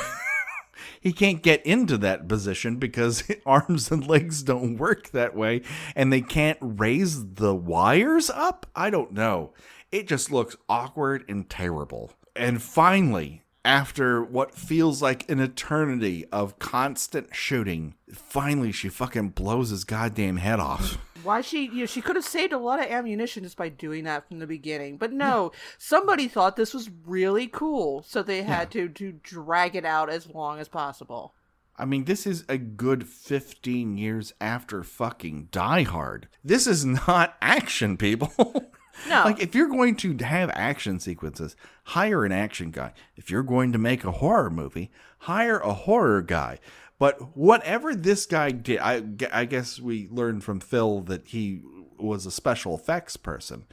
[1.00, 5.62] He can't get into that position because arms and legs don't work that way,
[5.94, 8.66] and they can't raise the wires up.
[8.74, 9.52] I don't know.
[9.90, 12.12] It just looks awkward and terrible.
[12.36, 19.70] And finally, after what feels like an eternity of constant shooting, finally she fucking blows
[19.70, 20.98] his goddamn head off.
[21.22, 24.04] Why she you know, she could have saved a lot of ammunition just by doing
[24.04, 24.96] that from the beginning.
[24.96, 29.85] But no, somebody thought this was really cool, so they had to to drag it
[29.85, 31.35] out as long as possible.
[31.80, 36.28] I mean, this is a good 15 years after fucking Die Hard.
[36.44, 38.70] This is not action, people.
[39.09, 39.24] No.
[39.24, 42.92] like, if you're going to have action sequences, hire an action guy.
[43.16, 46.59] If you're going to make a horror movie, hire a horror guy.
[47.00, 51.62] But whatever this guy did, I, I guess we learned from Phil that he
[51.98, 53.64] was a special effects person.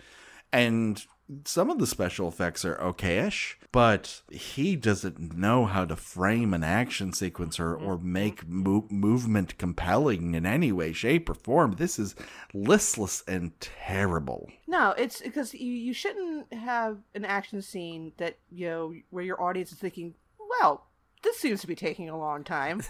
[0.54, 1.06] And
[1.44, 6.64] some of the special effects are okayish, but he doesn't know how to frame an
[6.64, 8.14] action sequence or, or mm-hmm.
[8.14, 11.74] make mo- movement compelling in any way, shape, or form.
[11.74, 12.16] This is
[12.54, 14.50] listless and terrible.
[14.68, 19.42] No, it's because you, you shouldn't have an action scene that, you know, where your
[19.42, 20.14] audience is thinking,
[20.62, 20.87] well,
[21.28, 22.82] this seems to be taking a long time.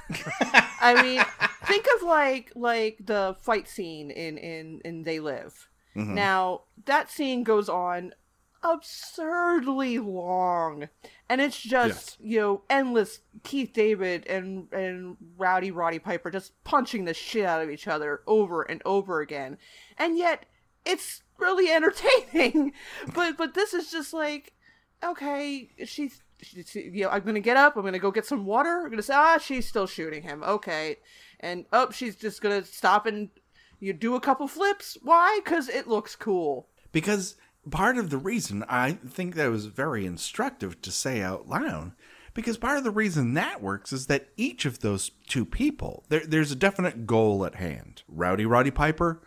[0.80, 1.23] I mean,
[1.65, 5.69] think of like like the fight scene in in in They Live.
[5.95, 6.13] Mm-hmm.
[6.13, 8.13] Now, that scene goes on
[8.63, 10.89] absurdly long.
[11.30, 17.06] And it's just, you know, endless Keith David and and Rowdy Roddy Piper just punching
[17.06, 19.58] the shit out of each other over and over again.
[19.97, 20.45] And yet
[20.86, 22.73] it's really entertaining.
[23.13, 24.54] but but this is just like,
[25.04, 26.21] okay, she's.
[26.73, 27.76] You know, I'm gonna get up.
[27.76, 28.82] I'm gonna go get some water.
[28.84, 30.43] I'm gonna say, ah, she's still shooting him.
[30.43, 30.97] Okay,
[31.39, 33.30] and oh, she's just gonna stop and
[33.80, 34.97] you do a couple flips.
[35.02, 35.39] Why?
[35.43, 36.67] Because it looks cool.
[36.91, 37.36] because
[37.69, 41.91] part of the reason I think that was very instructive to say out loud
[42.34, 46.26] because part of the reason that works is that each of those two people there,
[46.26, 49.21] there's a definite goal at hand rowdy roddy piper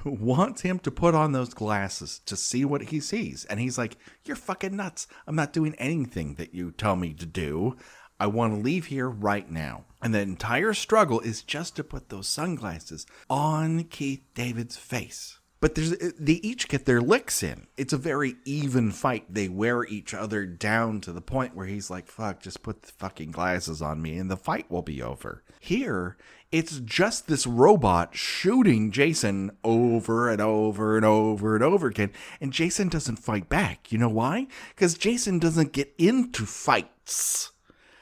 [0.04, 3.96] wants him to put on those glasses to see what he sees and he's like
[4.24, 7.76] you're fucking nuts i'm not doing anything that you tell me to do
[8.20, 9.86] I want to leave here right now.
[10.02, 15.38] And the entire struggle is just to put those sunglasses on Keith David's face.
[15.60, 17.66] But there's eh, they each get their licks in.
[17.76, 19.32] It's a very even fight.
[19.32, 22.92] They wear each other down to the point where he's like, "Fuck, just put the
[22.92, 26.16] fucking glasses on me and the fight will be over." Here,
[26.52, 32.10] it's just this robot shooting Jason over and over and over and over again,
[32.40, 33.92] and Jason doesn't fight back.
[33.92, 34.46] You know why?
[34.76, 37.52] Cuz Jason doesn't get into fights.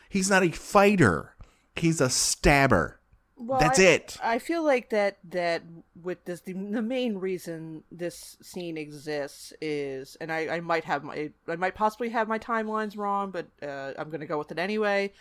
[0.08, 1.34] He's not a fighter.
[1.76, 2.97] He's a stabber.
[3.40, 4.16] Well, That's I- it.
[4.22, 5.62] I feel like that that
[6.03, 11.05] with this the, the main reason this scene exists is, and I, I might have
[11.05, 14.59] my I might possibly have my timelines wrong, but uh, I'm gonna go with it
[14.59, 15.12] anyway.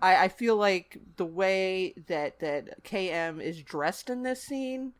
[0.00, 4.92] I, I feel like the way that that KM is dressed in this scene,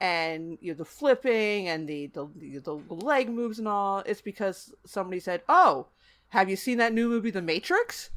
[0.00, 2.26] and you know the flipping and the the,
[2.64, 5.88] the leg moves and all, it's because somebody said, "Oh,
[6.28, 8.08] have you seen that new movie, The Matrix?"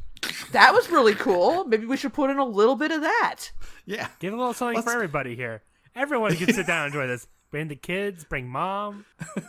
[0.51, 1.65] That was really cool.
[1.65, 3.51] Maybe we should put in a little bit of that.
[3.85, 4.07] Yeah.
[4.19, 5.61] Give a little something for Let's- everybody here.
[5.95, 7.27] Everyone can sit down and enjoy this.
[7.51, 9.05] Bring the kids, bring mom.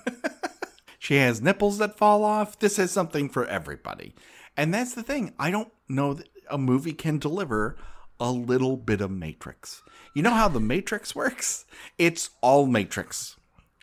[1.00, 2.58] She has nipples that fall off.
[2.58, 4.14] This is something for everybody.
[4.56, 5.32] And that's the thing.
[5.38, 7.76] I don't know that a movie can deliver
[8.20, 9.82] a little bit of Matrix.
[10.14, 11.64] You know how the Matrix works?
[11.98, 13.36] It's all Matrix.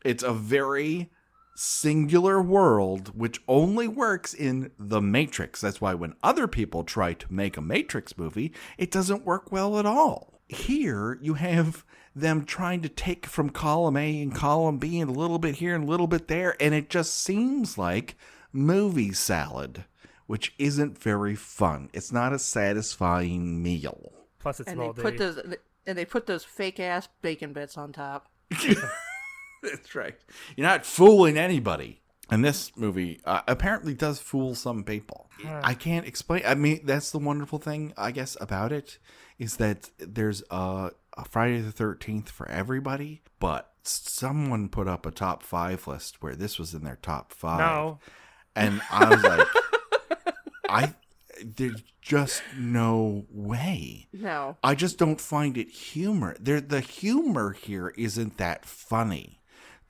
[0.03, 1.09] It's a very
[1.55, 5.61] singular world which only works in the Matrix.
[5.61, 9.79] That's why when other people try to make a Matrix movie, it doesn't work well
[9.79, 10.41] at all.
[10.47, 11.83] Here, you have
[12.15, 15.75] them trying to take from column A and column B and a little bit here
[15.75, 18.15] and a little bit there, and it just seems like
[18.53, 19.85] movie salad,
[20.27, 21.89] which isn't very fun.
[21.93, 24.13] It's not a satisfying meal.
[24.39, 25.39] Plus, it's and they put those
[25.87, 28.29] and they put those fake ass bacon bits on top.
[29.65, 30.15] That's right.
[30.55, 32.01] You're not fooling anybody.
[32.31, 35.29] And this movie uh, apparently does fool some people.
[35.61, 36.41] I can't explain.
[36.45, 38.97] I mean, that's the wonderful thing, I guess, about it
[39.37, 45.11] is that there's a, a Friday the 13th for everybody, but someone put up a
[45.11, 47.59] top five list where this was in their top five.
[47.59, 47.99] no,
[48.55, 49.47] And I was like,
[50.69, 50.93] I,
[51.43, 54.07] there's just no way.
[54.13, 56.35] No, I just don't find it humor.
[56.39, 59.41] There, the humor here isn't that funny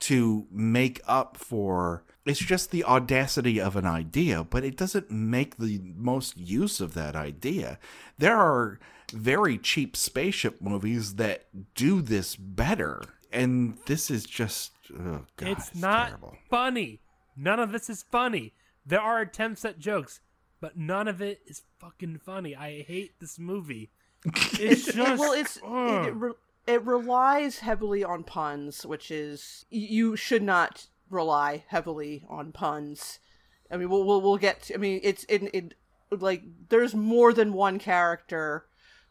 [0.02, 2.04] to make up for.
[2.26, 6.94] It's just the audacity of an idea, but it doesn't make the most use of
[6.96, 7.78] that idea.
[8.18, 8.80] There are
[9.14, 14.72] very cheap spaceship movies that do this better, and this is just.
[14.94, 16.38] Oh God, it's not terrible.
[16.50, 17.00] funny.
[17.38, 18.54] None of this is funny.
[18.86, 20.20] There are attempts at jokes,
[20.62, 22.56] but none of it is fucking funny.
[22.56, 23.92] I hate this movie.
[24.60, 26.32] It's just well, it's it, it, re-
[26.68, 33.20] it relies heavily on puns, which is you should not rely heavily on puns.
[33.72, 34.64] I mean, we'll we'll, we'll get.
[34.64, 35.74] To, I mean, it's in it
[36.12, 38.66] like there's more than one character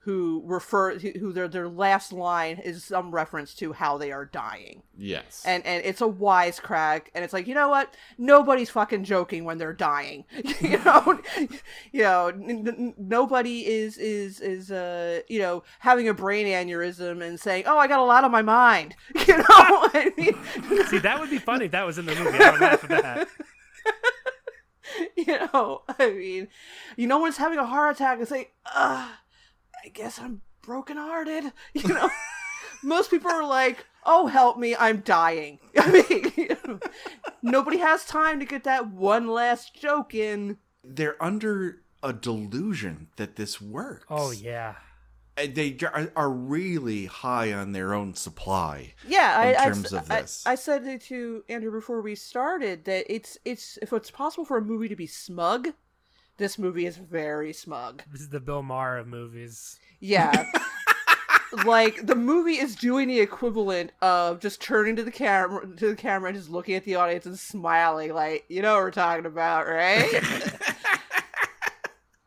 [0.04, 4.26] who refer who who their their last line is some reference to how they are
[4.26, 4.82] dying.
[4.96, 5.42] Yes.
[5.46, 9.58] and and it's a wisecrack and it's like you know what nobody's fucking joking when
[9.58, 10.24] they're dying
[10.60, 11.20] you know
[11.92, 17.26] you know n- n- nobody is is is uh you know having a brain aneurysm
[17.26, 18.94] and saying oh i got a lot on my mind
[19.26, 20.36] you know i mean
[20.86, 22.38] See, that would be funny if that was in the movie.
[22.38, 23.28] I would laugh at that.
[25.16, 26.48] you know i mean
[26.96, 29.08] you know when it's having a heart attack and say uh
[29.84, 32.08] i guess i'm brokenhearted you know
[32.82, 36.78] most people are like oh help me i'm dying i mean you know,
[37.42, 43.36] nobody has time to get that one last joke in They're under a delusion that
[43.36, 44.04] this works.
[44.10, 44.74] Oh yeah.
[45.38, 48.92] And they are, are really high on their own supply.
[49.08, 50.44] yeah In I, I- terms of I- this.
[50.46, 54.58] I, said it to andrew before we started that it's it's if it's possible for
[54.58, 55.68] a movie to be smug
[56.36, 59.78] this movie is very smug This is the Bill Maher of movies.
[60.00, 60.46] Yeah.
[61.64, 65.96] like the movie is doing the equivalent of just turning to the camera to the
[65.96, 69.26] camera and just looking at the audience and smiling like, you know what we're talking
[69.26, 70.12] about, right?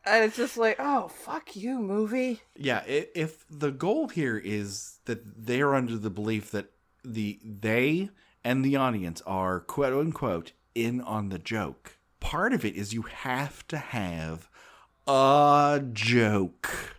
[0.06, 2.40] and it's just like, oh fuck you, movie.
[2.56, 6.70] Yeah, if the goal here is that they're under the belief that
[7.04, 8.10] the they
[8.44, 11.97] and the audience are quote unquote in on the joke.
[12.20, 14.48] Part of it is you have to have
[15.06, 16.96] a joke.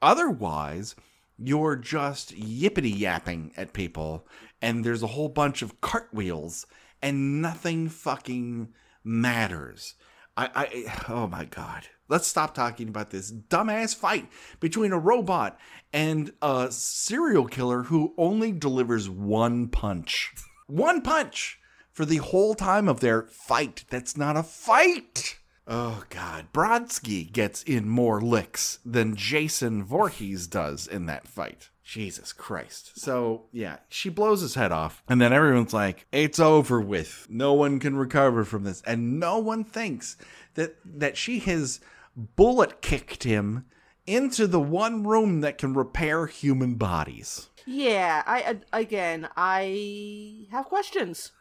[0.00, 0.94] Otherwise,
[1.38, 4.26] you're just yippity yapping at people,
[4.60, 6.66] and there's a whole bunch of cartwheels,
[7.00, 8.72] and nothing fucking
[9.04, 9.94] matters.
[10.36, 11.88] I, I, oh my god.
[12.08, 14.28] Let's stop talking about this dumbass fight
[14.60, 15.58] between a robot
[15.92, 20.32] and a serial killer who only delivers one punch.
[20.66, 21.58] One punch
[21.92, 23.84] for the whole time of their fight.
[23.90, 25.38] That's not a fight.
[25.66, 31.70] Oh God, Brodsky gets in more licks than Jason Voorhees does in that fight.
[31.84, 32.92] Jesus Christ.
[32.98, 37.26] So, yeah, she blows his head off, and then everyone's like, it's over with.
[37.28, 38.82] No one can recover from this.
[38.86, 40.16] And no one thinks
[40.54, 41.80] that, that she has
[42.16, 43.66] bullet kicked him
[44.06, 47.48] into the one room that can repair human bodies.
[47.66, 51.32] Yeah, I again, I have questions.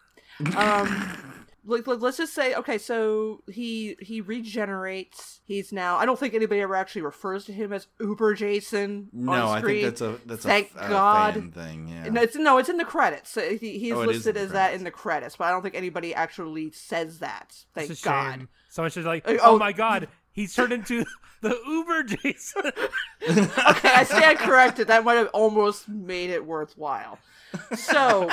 [0.55, 1.17] Um
[1.63, 5.41] like, like, let's just say okay so he he regenerates.
[5.45, 9.49] He's now i don't think anybody ever actually refers to him as uber jason no
[9.49, 11.33] i think that's a that's thank a, a god.
[11.35, 12.09] fan thing yeah.
[12.09, 13.35] No it's no it's in the credits.
[13.35, 15.75] He, he's Oh, listed in the as that in the credits but i don't think
[15.75, 17.55] anybody actually says that.
[17.75, 18.49] Thank god shame.
[18.69, 19.59] Someone should like, Uh, oh, oh.
[19.59, 21.05] my god, he's turned into
[21.41, 22.71] the Uber Jason.
[23.29, 27.19] okay i stand corrected that might have almost made it worthwhile
[27.75, 28.29] so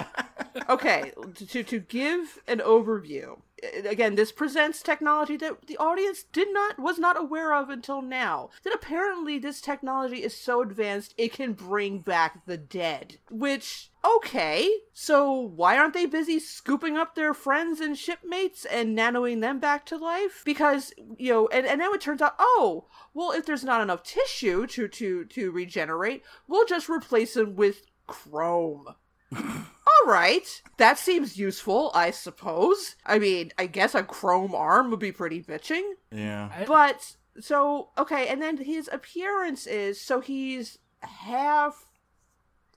[0.68, 3.38] okay to to give an overview
[3.84, 8.48] again this presents technology that the audience did not was not aware of until now
[8.64, 14.68] that apparently this technology is so advanced it can bring back the dead which okay
[14.92, 19.84] so why aren't they busy scooping up their friends and shipmates and nanoing them back
[19.84, 23.64] to life because you know and, and now it turns out oh well if there's
[23.64, 28.86] not enough tissue to to to regenerate we'll just replace them with chrome
[29.36, 32.96] all right, that seems useful, I suppose.
[33.04, 35.82] I mean, I guess a chrome arm would be pretty bitching.
[36.10, 41.86] yeah But so okay, and then his appearance is so he's half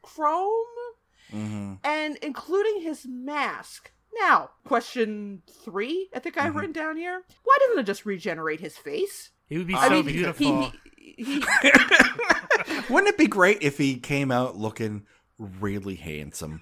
[0.02, 0.66] chrome
[1.32, 3.92] hmm and including his mask.
[4.20, 6.56] Now, question three, I think I've Mhm.
[6.58, 7.24] written down here.
[7.44, 9.32] Why doesn't it just regenerate his face?
[9.48, 10.72] He would be I so mean, he- beautiful.
[10.98, 11.44] He, he,
[12.90, 15.06] Wouldn't it be great if he came out looking
[15.38, 16.62] really handsome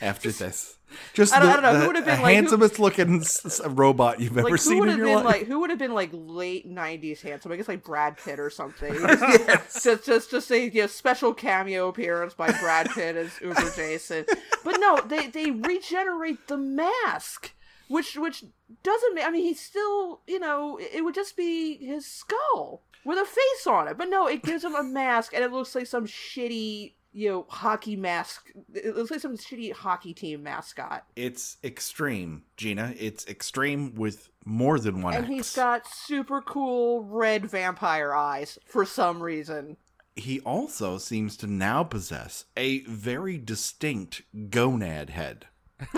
[0.00, 0.76] after this?
[1.14, 3.20] Just I don't- the, I don't know, who would have been, like, who- handsomest looking
[3.20, 5.24] s- s- robot you've ever like who seen in your been life.
[5.24, 7.52] like who would have been like late '90s handsome?
[7.52, 8.92] I guess like Brad Pitt or something.
[9.82, 14.24] just just just a you know, special cameo appearance by Brad Pitt as Uber Jason.
[14.64, 17.52] But no, they they regenerate the mask,
[17.88, 18.44] which which
[18.82, 19.18] doesn't.
[19.24, 23.66] I mean, he's still you know it would just be his skull with a face
[23.66, 23.96] on it.
[23.96, 27.46] But no, it gives him a mask, and it looks like some shitty you know
[27.48, 28.50] hockey mask.
[28.74, 31.04] It looks like some shitty hockey team mascot.
[31.16, 32.94] It's extreme, Gina.
[32.98, 35.34] It's extreme with more than one and X.
[35.34, 39.76] he's got super cool red vampire eyes for some reason.
[40.16, 45.46] he also seems to now possess a very distinct gonad head.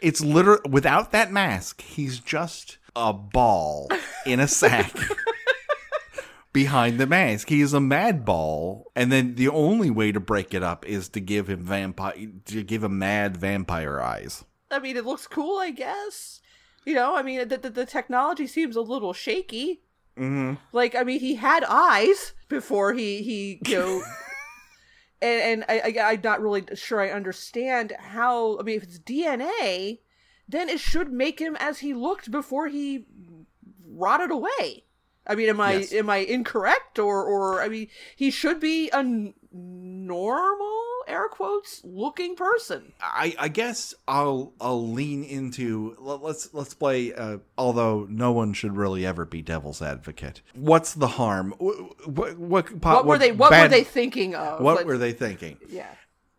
[0.00, 3.88] it's literally without that mask, he's just a ball
[4.24, 4.92] in a sack.
[6.56, 10.54] Behind the mask, he is a mad ball, and then the only way to break
[10.54, 12.14] it up is to give him vampire
[12.46, 14.42] to give him mad vampire eyes.
[14.70, 16.40] I mean, it looks cool, I guess.
[16.86, 19.82] You know, I mean, the, the, the technology seems a little shaky.
[20.16, 20.54] Mm-hmm.
[20.72, 24.02] Like, I mean, he had eyes before he, he you know.
[25.20, 28.58] and and I, I, I'm not really sure I understand how.
[28.58, 29.98] I mean, if it's DNA,
[30.48, 33.04] then it should make him as he looked before he
[33.86, 34.85] rotted away.
[35.26, 35.92] I mean, am I Yes.
[35.92, 41.80] am I incorrect or or I mean, he should be a n- normal air quotes
[41.84, 42.92] looking person.
[43.00, 47.12] I, I guess I'll I'll lean into let- let's let's play.
[47.14, 50.42] Uh, although no one should really ever be devil's advocate.
[50.54, 51.54] What's the harm?
[51.58, 53.32] What what, what, What, were they?
[53.32, 54.60] What were they thinking of?
[54.60, 55.58] What Let's- were they thinking?
[55.68, 55.90] Yeah.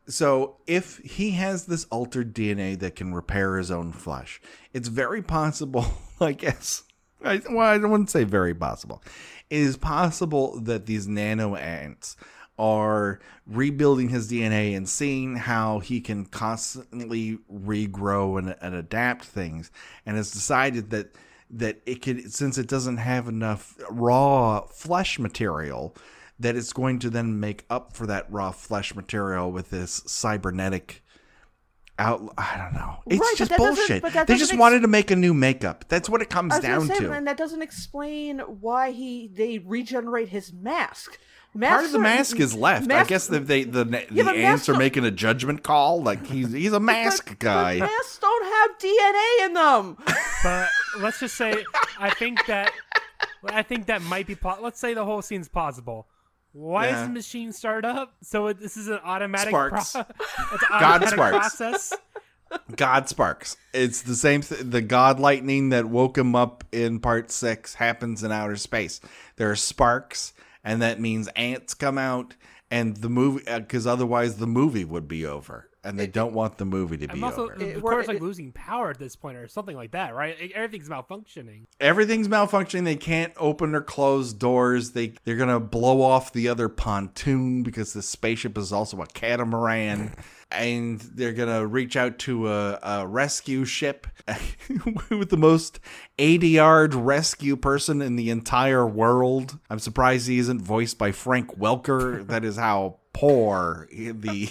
[0.10, 4.40] So if he has this altered DNA that can repair his own flesh,
[4.74, 5.86] it's very possible.
[6.22, 6.84] I guess.
[7.24, 9.02] I, well, I wouldn't say very possible.
[9.50, 12.16] It is possible that these nano ants
[12.60, 19.72] are rebuilding his DNA and seeing how he can constantly regrow and, and adapt things,
[20.06, 21.16] and has decided that
[21.50, 25.96] that it could since it doesn't have enough raw flesh material
[26.40, 31.04] that it's going to then make up for that raw flesh material with this cybernetic
[32.00, 32.34] out.
[32.38, 32.98] I don't know.
[33.08, 34.02] It's Right, just that bullshit.
[34.02, 35.86] but They just ex- wanted to make a new makeup.
[35.88, 37.10] That's what it comes down gonna say, to.
[37.10, 41.18] man, that doesn't explain why he they regenerate his mask.
[41.60, 42.92] Part of the mask are- is left.
[42.92, 46.04] I guess the they, the the Yeah, ants are making a judgment call.
[46.04, 47.80] Like he's he's a mask but, guy.
[47.80, 49.98] But masks don't have DNA in them.
[50.44, 50.70] But
[51.00, 51.66] let's just say,
[52.00, 52.72] I think that,
[53.46, 54.36] I think that might be.
[54.36, 56.08] Po- let's say the whole scene's plausible.
[56.54, 56.92] Why Yeah.
[56.94, 58.16] does the machine start up?
[58.22, 59.50] So it, this is an automatic.
[59.50, 59.92] Sparks.
[59.92, 60.02] Pro-
[60.54, 61.38] it's an God automatic sparks.
[61.38, 61.94] process.
[62.76, 63.58] God sparks.
[63.74, 64.42] It's the same.
[64.42, 69.02] Th- the God lightning that woke him up in part six happens in outer space.
[69.36, 70.34] There are sparks,
[70.64, 72.36] and that means ants come out,
[72.72, 76.58] and the movie uh, because otherwise the movie would be over, and they don't want
[76.58, 77.54] the movie to be I'm also, over.
[77.54, 80.36] of It- course, like it- losing power at this point or something like that, right?
[80.40, 81.64] Like, Everything's malfunctioning.
[81.80, 82.84] Everything's malfunctioning.
[82.84, 84.92] They can't open or close doors.
[84.92, 90.14] They they're gonna blow off the other pontoon because the spaceship is also a catamaran.
[90.50, 94.08] And they're gonna reach out to a, a rescue ship
[95.10, 95.82] with the most
[96.20, 99.60] 80 yard rescue person in the entire world.
[99.70, 102.26] I'm surprised he isn't voiced by Frank Welker.
[102.30, 104.48] that is how poor the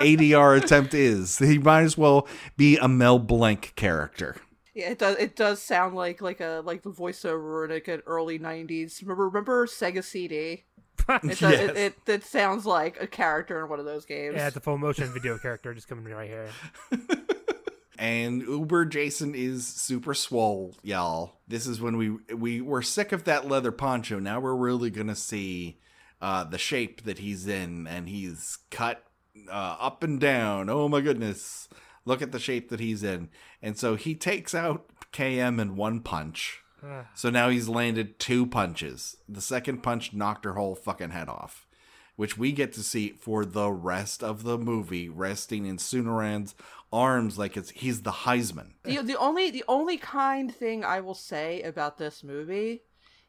[0.00, 1.38] ADR attempt is.
[1.38, 4.36] He might as well be a Mel Blanc character.
[4.74, 5.16] Yeah, it does.
[5.16, 9.02] It does sound like like a like the voiceover in like an early '90s.
[9.02, 10.64] Remember, remember Sega CD?
[11.08, 11.70] It, does, Yes.
[11.70, 14.34] it, it it sounds like a character in one of those games.
[14.36, 16.48] Yeah, it's a full motion video character just coming right here.
[17.98, 21.38] and Uber Jason is super swole, y'all.
[21.48, 24.18] This is when we we were sick of that leather poncho.
[24.18, 25.78] Now we're really gonna see
[26.20, 29.04] uh, the shape that he's in, and he's cut
[29.48, 30.68] uh, up and down.
[30.68, 31.68] Oh my goodness!
[32.04, 33.28] Look at the shape that he's in,
[33.62, 36.62] and so he takes out KM in one punch.
[37.14, 39.16] So now he's landed two punches.
[39.28, 41.66] The second punch knocked her whole fucking head off,
[42.14, 46.54] which we get to see for the rest of the movie, resting in Tsunaron's
[46.92, 48.74] arms like it's he's the Heisman.
[48.84, 52.82] the the only the only kind thing I will say about this movie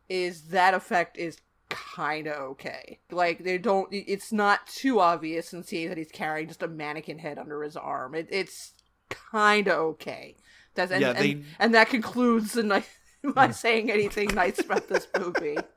[0.08, 3.00] is that effect is kind of okay.
[3.12, 3.88] Like they don't.
[3.92, 7.78] It's not too obvious and see that he's carrying just a mannequin head under his
[7.78, 8.16] arm.
[8.16, 8.74] It, it's
[9.10, 10.36] kind of okay.
[10.76, 12.86] That's and, Yeah, and, they- and that concludes the night.
[13.24, 15.58] my saying anything nice about this movie.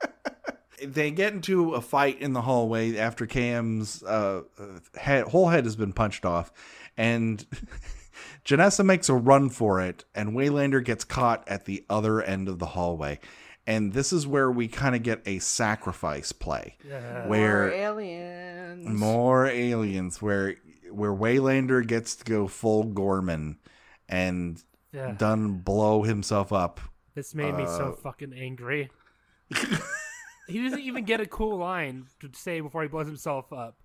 [0.85, 5.63] They get into a fight in the hallway after Cam's uh, uh, head, whole head
[5.63, 6.51] has been punched off,
[6.97, 7.47] and
[8.45, 12.59] Janessa makes a run for it, and Waylander gets caught at the other end of
[12.59, 13.21] the hallway.
[13.67, 16.77] And this is where we kind of get a sacrifice play.
[16.89, 17.27] Yeah.
[17.29, 18.89] Where- More aliens.
[19.01, 20.57] more aliens where
[20.91, 23.59] where Waylander gets to go full Gorman
[24.09, 25.13] and Yeah.
[25.13, 26.81] done blow himself up.
[27.15, 28.91] This made me so Uh, fucking angry.
[30.49, 33.79] he doesn't even get a cool line to say before he blows himself up.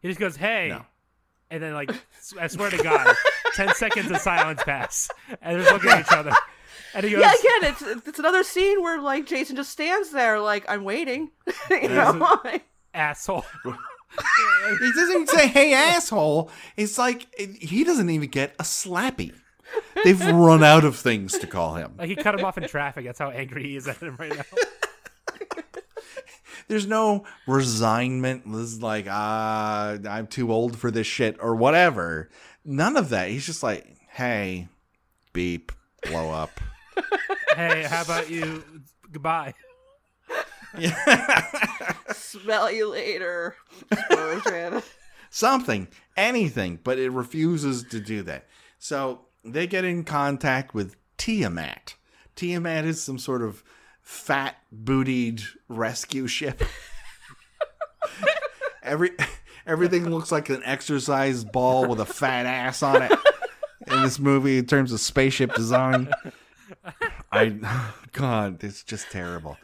[0.00, 0.84] He just goes, "Hey," No.
[1.50, 1.90] and then like,
[2.40, 3.14] i swear to God,
[3.54, 5.08] ten seconds of silence pass,
[5.40, 6.32] and they're just looking at each other.
[6.94, 10.40] And he goes, Yeah, again, it's it's another scene where like Jason just stands there,
[10.40, 11.30] like I'm waiting.
[11.70, 12.40] you know,
[12.94, 13.44] "Asshole."
[14.78, 19.32] He doesn't even say "Hey asshole." It's like he doesn't even get a slappy.
[20.04, 21.94] They've run out of things to call him.
[21.98, 23.04] Like he cut him off in traffic.
[23.04, 24.44] That's how angry he is at him right now.
[26.68, 28.50] There's no resignment.
[28.50, 32.30] This is like, ah, I'm too old for this shit or whatever.
[32.64, 33.30] None of that.
[33.30, 34.68] He's just like, hey,
[35.32, 36.60] beep, blow up.
[37.56, 38.64] hey, how about you?
[39.10, 39.54] Goodbye.
[42.14, 43.56] smell you later.
[43.90, 44.82] Explosion.
[45.30, 48.46] something, anything, but it refuses to do that.
[48.78, 51.94] So they get in contact with Tiamat.
[52.36, 53.62] Tiamat is some sort of
[54.00, 56.62] fat bootied rescue ship.
[58.82, 59.10] Every
[59.64, 63.12] everything looks like an exercise ball with a fat ass on it
[63.92, 66.12] in this movie in terms of spaceship design.
[67.32, 67.56] I
[68.12, 69.56] God, it's just terrible.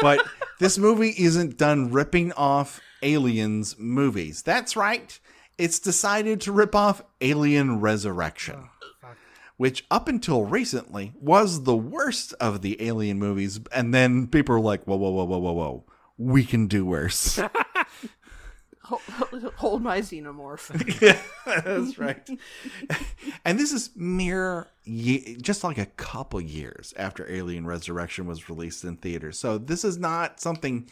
[0.00, 0.26] But
[0.58, 4.42] this movie isn't done ripping off aliens movies.
[4.42, 5.18] That's right.
[5.56, 9.16] It's decided to rip off Alien Resurrection, oh, Fuck.
[9.56, 13.60] which up until recently was the worst of the alien movies.
[13.72, 15.84] And then people were like, whoa, whoa, whoa, whoa, whoa, whoa.
[16.18, 17.38] We can do worse.
[18.84, 20.68] hold, hold my xenomorph.
[21.64, 22.28] That's right.
[23.44, 28.84] and this is mere ye- just like a couple years after Alien Resurrection was released
[28.84, 29.38] in theaters.
[29.38, 30.88] So this is not something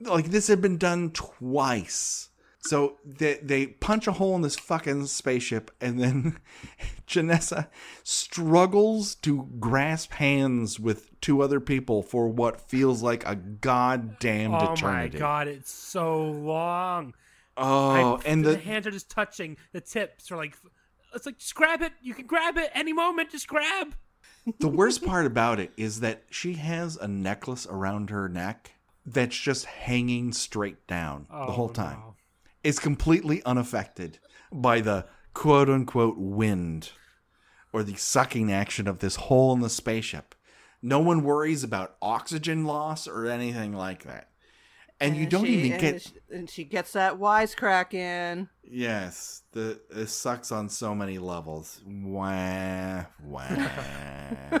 [0.00, 2.28] like this had been done twice.
[2.64, 6.38] So they they punch a hole in this fucking spaceship, and then
[7.08, 7.66] Janessa
[8.04, 14.84] struggles to grasp hands with two other people for what feels like a goddamn eternity.
[14.84, 15.18] Oh my eternity.
[15.18, 17.14] god, it's so long.
[17.56, 19.56] Oh, I- and the the hands are just touching.
[19.72, 20.56] The tips are like
[21.14, 21.92] It's like just grab it.
[22.00, 23.30] You can grab it any moment.
[23.30, 23.94] Just grab.
[24.58, 28.72] The worst part about it is that she has a necklace around her neck
[29.06, 31.98] that's just hanging straight down the Oh, whole time.
[32.00, 32.14] no.
[32.64, 34.18] It's completely unaffected
[34.50, 36.90] by the quote unquote wind
[37.72, 40.34] or the sucking action of this hole in the spaceship.
[40.80, 44.28] No one worries about oxygen loss or anything like that.
[45.02, 48.48] And, you don't she, even and get she- and she gets that wisecrack in.
[48.62, 51.80] Yes, the it sucks on so many levels.
[51.86, 53.48] Wah, wah.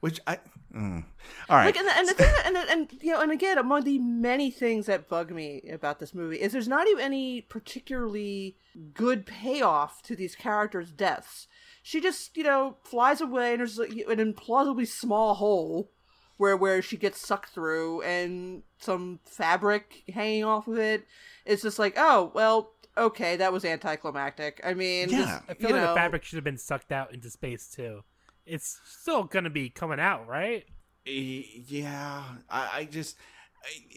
[0.00, 0.38] Which I,
[0.74, 1.04] mm.
[1.48, 1.66] all right.
[1.66, 3.98] Like, and the, and the thing, that, and and you know, and again, among the
[3.98, 8.58] many things that bug me about this movie is there's not even any particularly
[8.92, 11.48] good payoff to these characters' deaths.
[11.82, 15.90] She just, you know, flies away and there's like, an implausibly small hole
[16.36, 21.06] where where she gets sucked through, and some fabric hanging off of it.
[21.44, 24.60] It's just like, oh well, okay, that was anticlimactic.
[24.64, 25.18] I mean, Yeah.
[25.18, 27.68] just, I feel you like know, the fabric should have been sucked out into space
[27.68, 28.02] too.
[28.46, 30.64] It's still gonna be coming out, right?
[31.06, 33.16] Yeah, I, I just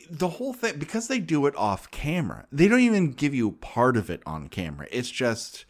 [0.09, 2.47] the whole thing because they do it off camera.
[2.51, 4.87] They don't even give you part of it on camera.
[4.91, 5.65] It's just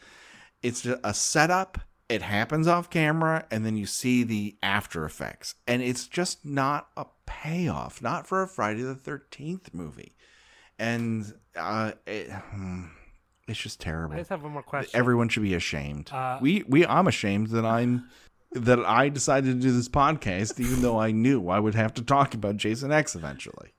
[0.61, 1.79] it's just a setup.
[2.09, 6.87] It happens off camera, and then you see the after effects, and it's just not
[6.95, 8.01] a payoff.
[8.01, 10.15] Not for a Friday the Thirteenth movie,
[10.79, 12.85] and uh, it, hmm,
[13.47, 14.15] it's just terrible.
[14.15, 14.97] I just have one more question.
[14.97, 16.09] Everyone should be ashamed.
[16.11, 18.07] Uh, we we I'm ashamed that I'm
[18.53, 22.01] that I decided to do this podcast, even though I knew I would have to
[22.01, 23.73] talk about Jason X eventually.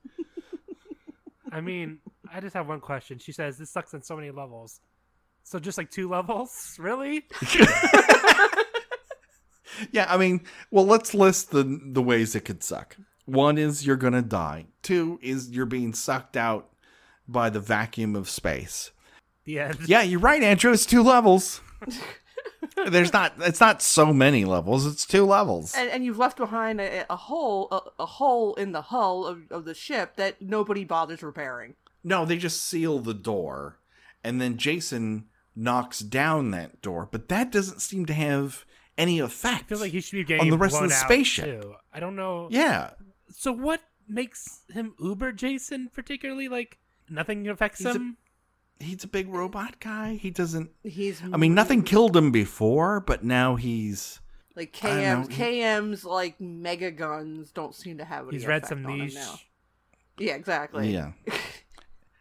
[1.51, 1.99] I mean,
[2.31, 3.17] I just have one question.
[3.17, 4.81] She says this sucks on so many levels.
[5.49, 7.25] So just like two levels, really?
[9.91, 10.41] Yeah, I mean,
[10.71, 12.97] well, let's list the the ways it could suck.
[13.25, 14.65] One is you're gonna die.
[14.83, 16.69] Two is you're being sucked out
[17.29, 18.91] by the vacuum of space.
[19.45, 19.77] The end.
[19.87, 20.73] Yeah, you're right, Andrew.
[20.73, 21.61] It's two levels.
[22.87, 23.33] There's not.
[23.39, 24.85] It's not so many levels.
[24.85, 25.73] It's two levels.
[25.75, 29.49] and, and you've left behind a, a hole a, a hole in the hull of,
[29.49, 33.79] of the ship that nobody bothers repairing No, they just seal the door,
[34.25, 38.65] and then Jason knocks down that door, but that doesn't seem to have
[38.97, 39.63] any effect.
[39.65, 41.61] I feel like he should be getting on the rest of the spaceship.
[41.61, 41.75] Too.
[41.93, 42.47] I don't know.
[42.51, 42.91] yeah,
[43.29, 46.47] So what makes him Uber Jason particularly?
[46.49, 46.77] Like
[47.09, 48.17] nothing affects He's a- him.
[48.79, 50.15] he's a big robot guy.
[50.15, 50.69] He doesn't.
[50.83, 54.19] he's I mean, nothing killed him before, but now he's.
[54.55, 58.37] like I don't KM's know, he- KM's like mega guns don't seem to have any
[58.37, 59.15] He's read some on him niche.
[59.15, 59.35] now.
[60.17, 61.11] yeah exactly Yeah,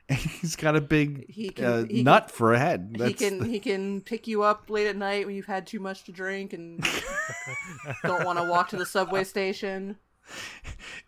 [0.40, 2.96] he's got a big He can- uh, he can- nut for a head.
[2.98, 5.80] he can the- he can pick you up late at night when you've had too
[5.80, 6.82] much to drink and
[8.04, 9.96] don't want to walk to the subway station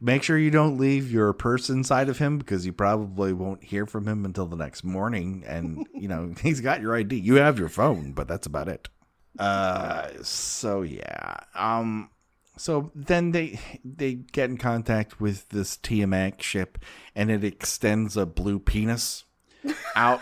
[0.00, 3.84] Make sure you don't leave your purse inside of him because you probably won't hear
[3.84, 5.44] from him until the next morning.
[5.46, 7.16] And you know he's got your ID.
[7.16, 8.88] You have your phone, but that's about it.
[9.38, 11.36] Uh, so yeah.
[11.54, 12.08] Um,
[12.60, 16.76] so then they they get in contact with this TMX ship,
[17.14, 19.24] and it extends a blue penis
[19.96, 20.20] out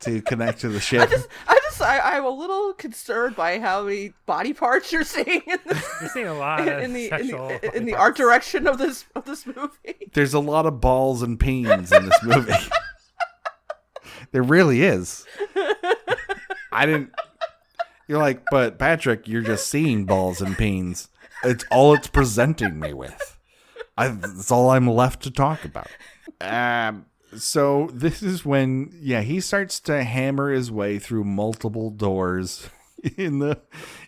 [0.00, 1.00] to connect to the ship.
[1.00, 5.02] I just I just I, I'm a little concerned by how many body parts you're
[5.02, 7.94] seeing in this You're seeing a lot of in the in sexual the, in the
[7.94, 10.10] art direction of this of this movie.
[10.12, 12.52] There's a lot of balls and peens in this movie.
[14.32, 15.24] there really is.
[16.70, 17.14] I didn't.
[18.08, 21.08] You're like, but Patrick, you're just seeing balls and peens.
[21.44, 23.38] It's all it's presenting me with.
[23.96, 25.88] I, that's all I'm left to talk about.
[26.40, 27.06] Um.
[27.36, 32.68] So this is when, yeah, he starts to hammer his way through multiple doors
[33.16, 33.60] in the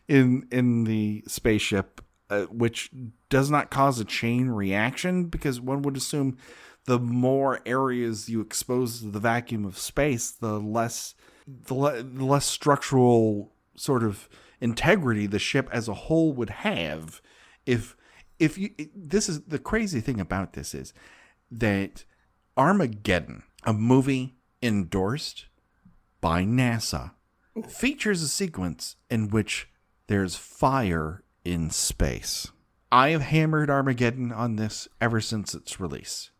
[0.07, 2.01] in in the spaceship,
[2.31, 2.91] uh, which
[3.29, 6.39] does not cause a chain reaction because one would assume
[6.85, 11.15] the more areas you expose to the vacuum of space, the less
[11.47, 14.29] the, le- the less structural sort of
[14.61, 17.21] integrity the ship as a whole would have
[17.67, 17.97] if
[18.39, 20.93] if you this is the crazy thing about this is
[21.51, 22.05] that
[22.57, 25.47] Armageddon, a movie endorsed
[26.21, 27.13] by NASA,
[27.69, 29.69] features a sequence in which
[30.09, 32.49] there's fire in space.
[32.91, 36.31] I have hammered Armageddon on this ever since its release.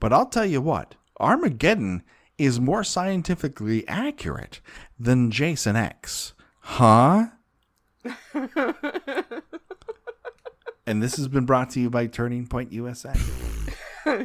[0.00, 2.02] But I'll tell you what, Armageddon
[2.38, 4.60] is more scientifically accurate
[4.98, 6.32] than Jason X.
[6.60, 7.26] Huh?
[10.86, 13.14] and this has been brought to you by Turning Point USA.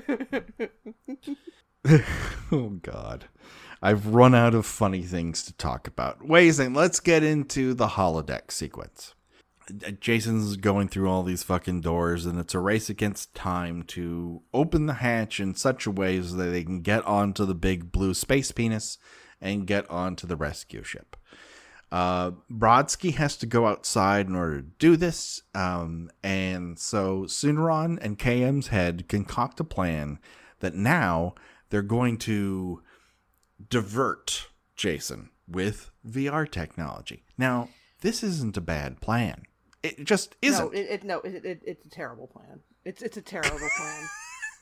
[2.51, 3.25] oh God.
[3.81, 6.27] I've run out of funny things to talk about.
[6.27, 9.13] Wait a let's get into the holodeck sequence.
[9.69, 14.41] Uh, Jason's going through all these fucking doors, and it's a race against time to
[14.53, 17.91] open the hatch in such a way so that they can get onto the big
[17.91, 18.97] blue space penis
[19.39, 21.15] and get onto the rescue ship.
[21.91, 27.97] Uh, Brodsky has to go outside in order to do this, um, and so Tsunaron
[28.01, 30.19] and KM's head concoct a plan
[30.59, 31.33] that now
[31.69, 32.81] they're going to
[33.69, 37.23] divert Jason with VR technology.
[37.37, 37.69] Now,
[38.01, 39.43] this isn't a bad plan.
[39.81, 40.65] It just isn't.
[40.65, 42.59] No, it, it no, it, it, it's a terrible plan.
[42.83, 44.07] It's it's a terrible plan.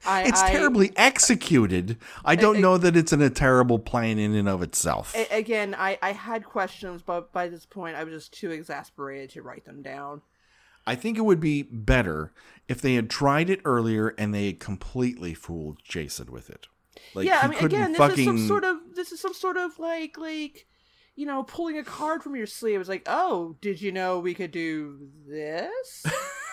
[0.06, 1.98] I, it's I- terribly executed.
[2.24, 5.16] I don't know that it's in a terrible plan in and of itself.
[5.32, 9.42] again, I, I had questions, but by this point, I was just too exasperated to
[9.42, 10.22] write them down.
[10.88, 12.32] I think it would be better
[12.68, 16.68] if they had tried it earlier and they had completely fooled Jason with it.
[17.14, 19.58] Like yeah, I mean, again, this fucking is some sort of this is some sort
[19.58, 20.68] of like like
[21.16, 22.80] you know pulling a card from your sleeve.
[22.80, 26.06] It's like, oh, did you know we could do this?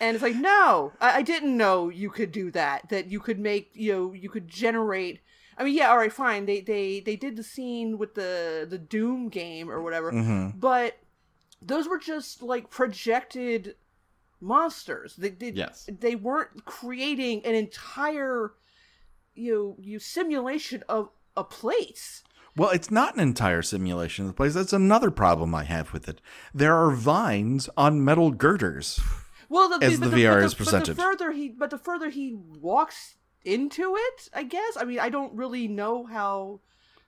[0.00, 2.88] and it's like, no, I, I didn't know you could do that.
[2.88, 5.20] That you could make you know you could generate.
[5.56, 6.46] I mean, yeah, all right, fine.
[6.46, 10.58] They they they did the scene with the the Doom game or whatever, Mhm.
[10.58, 10.98] but
[11.62, 13.76] those were just like projected
[14.40, 15.16] monsters.
[15.16, 15.88] They, they Yes.
[16.00, 18.52] they weren't creating an entire
[19.36, 22.22] you know, you simulation of a place.
[22.56, 24.54] Well, it's not an entire simulation of the place.
[24.54, 26.20] That's another problem I have with it.
[26.54, 29.00] There are vines on metal girders.
[29.48, 30.96] Well, the, As but the VR but is but presented.
[30.96, 34.76] the further he, but the further he walks into it, I guess.
[34.76, 36.60] I mean, I don't really know how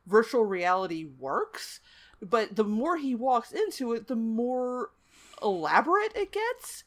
[0.07, 1.81] virtual reality works,
[2.21, 4.91] but the more he walks into it, the more
[5.43, 6.85] elaborate it gets.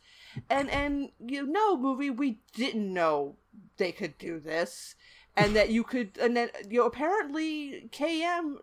[0.50, 3.36] And and you know, movie, we didn't know
[3.78, 4.96] they could do this,
[5.36, 8.58] and that you could, and that you know, apparently KM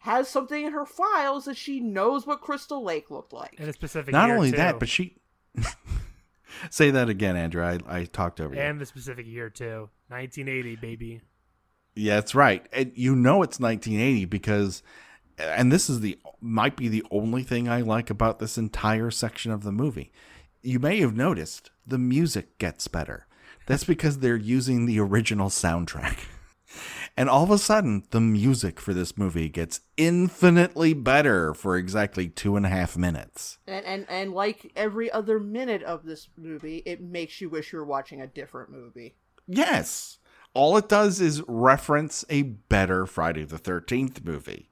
[0.00, 3.54] has something in her files that she knows what Crystal Lake looked like.
[3.58, 4.56] in a specific Not year, only too.
[4.56, 5.16] that, but she.
[6.70, 7.64] Say that again, Andrew.
[7.64, 8.60] I, I talked over you.
[8.60, 11.20] and the specific year too 1980 baby
[11.94, 12.66] Yeah, that's right.
[12.72, 14.82] And you know it's 1980 because,
[15.38, 19.52] and this is the might be the only thing I like about this entire section
[19.52, 20.12] of the movie.
[20.62, 23.26] You may have noticed the music gets better.
[23.66, 26.18] That's because they're using the original soundtrack.
[27.16, 32.28] And all of a sudden, the music for this movie gets infinitely better for exactly
[32.28, 33.58] two and a half minutes.
[33.66, 37.78] And, and and like every other minute of this movie, it makes you wish you
[37.78, 39.14] were watching a different movie.
[39.46, 40.18] Yes.
[40.54, 44.70] All it does is reference a better Friday the 13th movie.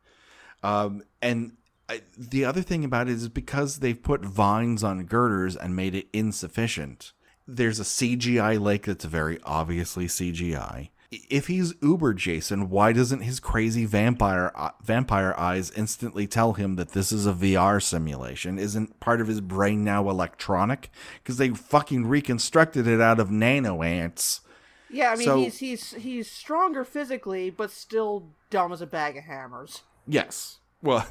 [0.62, 1.56] Um, and
[1.88, 5.94] I, the other thing about it is because they've put vines on girders and made
[5.94, 7.12] it insufficient,
[7.48, 10.90] there's a CGI lake that's very obviously CGI.
[11.12, 16.76] If he's Uber Jason, why doesn't his crazy vampire uh, vampire eyes instantly tell him
[16.76, 18.58] that this is a VR simulation?
[18.60, 20.88] Isn't part of his brain now electronic?
[21.22, 24.42] Because they fucking reconstructed it out of nano ants.
[24.88, 29.16] Yeah, I mean So- he's he's he's stronger physically, but still dumb as a bag
[29.16, 29.82] of hammers.
[30.06, 30.58] Yes.
[30.82, 31.06] Well,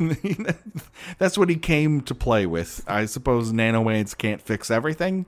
[1.20, 2.84] that's what he came to play with.
[2.88, 5.26] I suppose nano ants can't fix everything.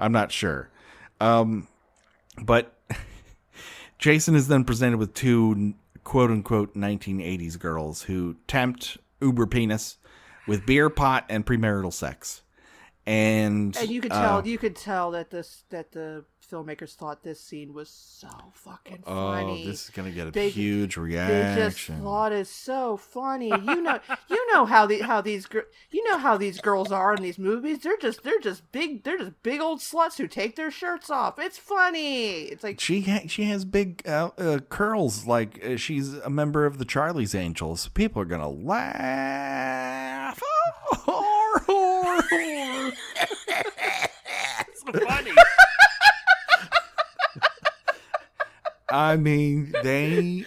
[0.00, 0.68] I'm not sure.
[1.20, 1.68] Um,
[2.42, 2.74] but
[4.04, 9.96] Jason is then presented with two quote unquote 1980s girls who tempt Uber Penis
[10.46, 12.42] with beer, pot, and premarital sex.
[13.06, 17.22] And, And you could uh, tell you could tell that this that the filmmakers thought
[17.22, 19.16] this scene was so fucking funny.
[19.18, 19.66] oh, funny.
[19.66, 21.02] this is going to get a They- huge they
[21.56, 22.02] just reaction.
[22.02, 23.48] thought it's so funny.
[23.48, 25.46] You know, you know how the how these
[25.90, 27.78] you know how these girls are in these movies.
[27.80, 31.38] They're just they're just big they're just big old sluts who take their shirts off.
[31.38, 32.42] It's funny.
[32.42, 36.66] It's like She ha- she has big uh, uh, curls like uh, she's a member
[36.66, 37.88] of the Charlie's Angels.
[37.88, 40.40] People are gonna laugh.
[44.74, 45.32] so funny
[48.94, 50.44] I mean, they.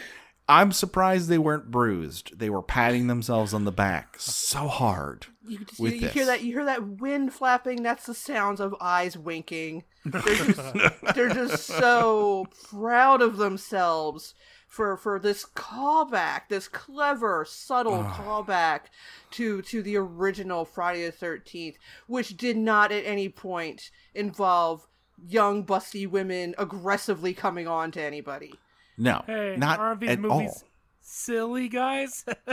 [0.50, 2.40] I'm surprised they weren't bruised.
[2.40, 5.26] They were patting themselves on the back so hard.
[5.46, 7.84] you, just, with you, you hear that you hear that wind flapping.
[7.84, 9.84] That's the sounds of eyes winking.
[10.06, 10.62] They're just
[11.16, 14.34] they're just so proud of themselves
[14.68, 18.84] for for this callback, this clever, subtle callback
[19.32, 21.76] to to the original Friday the Thirteenth,
[22.08, 24.88] which did not at any point involve
[25.26, 28.54] young busty women aggressively coming on to anybody.
[28.98, 30.64] No, hey not aren't these at movies all.
[31.02, 32.26] silly guys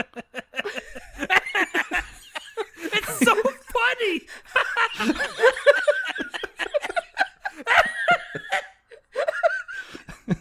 [2.83, 3.35] it's so
[3.73, 4.21] funny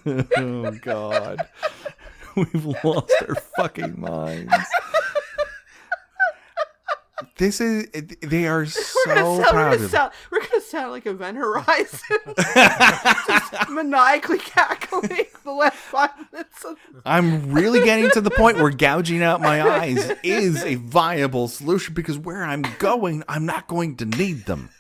[0.37, 1.49] oh God,
[2.37, 4.53] we've lost our fucking minds.
[7.37, 7.89] This is.
[8.20, 9.91] They are We're so gonna sound, we're proud gonna of.
[9.91, 12.18] sound, we're gonna sound like Event Horizon,
[13.26, 16.64] just maniacally cackling the last five minutes
[17.05, 21.93] I'm really getting to the point where gouging out my eyes is a viable solution
[21.93, 24.70] because where I'm going, I'm not going to need them.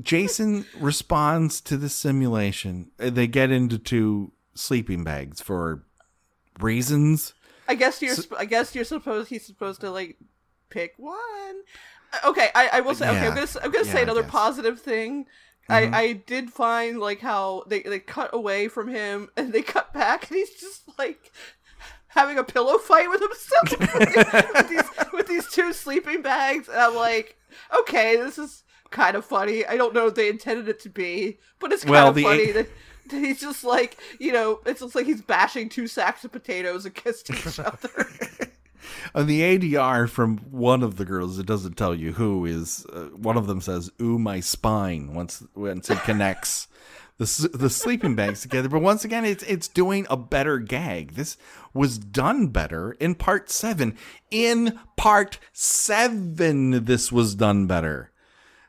[0.00, 2.90] Jason responds to the simulation.
[2.96, 5.84] They get into two sleeping bags for
[6.58, 7.34] reasons.
[7.68, 8.14] I guess you're.
[8.18, 9.28] sp I guess you're supposed.
[9.28, 10.16] He's supposed to like
[10.70, 11.20] pick one.
[12.12, 13.08] Uh, Okay, I, I will say.
[13.08, 13.46] Okay, I'm gonna.
[13.62, 15.24] I'm gonna Yeah, say another positive thing.
[15.70, 15.94] Mhm.
[15.94, 19.92] I, I did find like how they they cut away from him and they cut
[19.92, 21.30] back and he's just like
[22.08, 23.70] having a pillow fight with himself
[24.54, 27.38] with, these, with these two sleeping bags and I'm like,
[27.80, 29.64] okay, this is kind of funny.
[29.64, 32.52] I don't know if they intended it to be, but it's kind Well, of funny
[32.52, 32.70] that, that
[33.10, 37.30] he's just like you know, it's just like he's bashing two sacks of potatoes against
[37.30, 38.06] each other.
[39.14, 42.84] On the ADR from one of the girls, it doesn't tell you who is.
[42.92, 46.66] Uh, one of them says, "Ooh, my spine." Once once it connects
[47.18, 51.14] the the sleeping bags together, but once again, it's it's doing a better gag.
[51.14, 51.36] This
[51.72, 53.96] was done better in part seven.
[54.30, 58.10] In part seven, this was done better.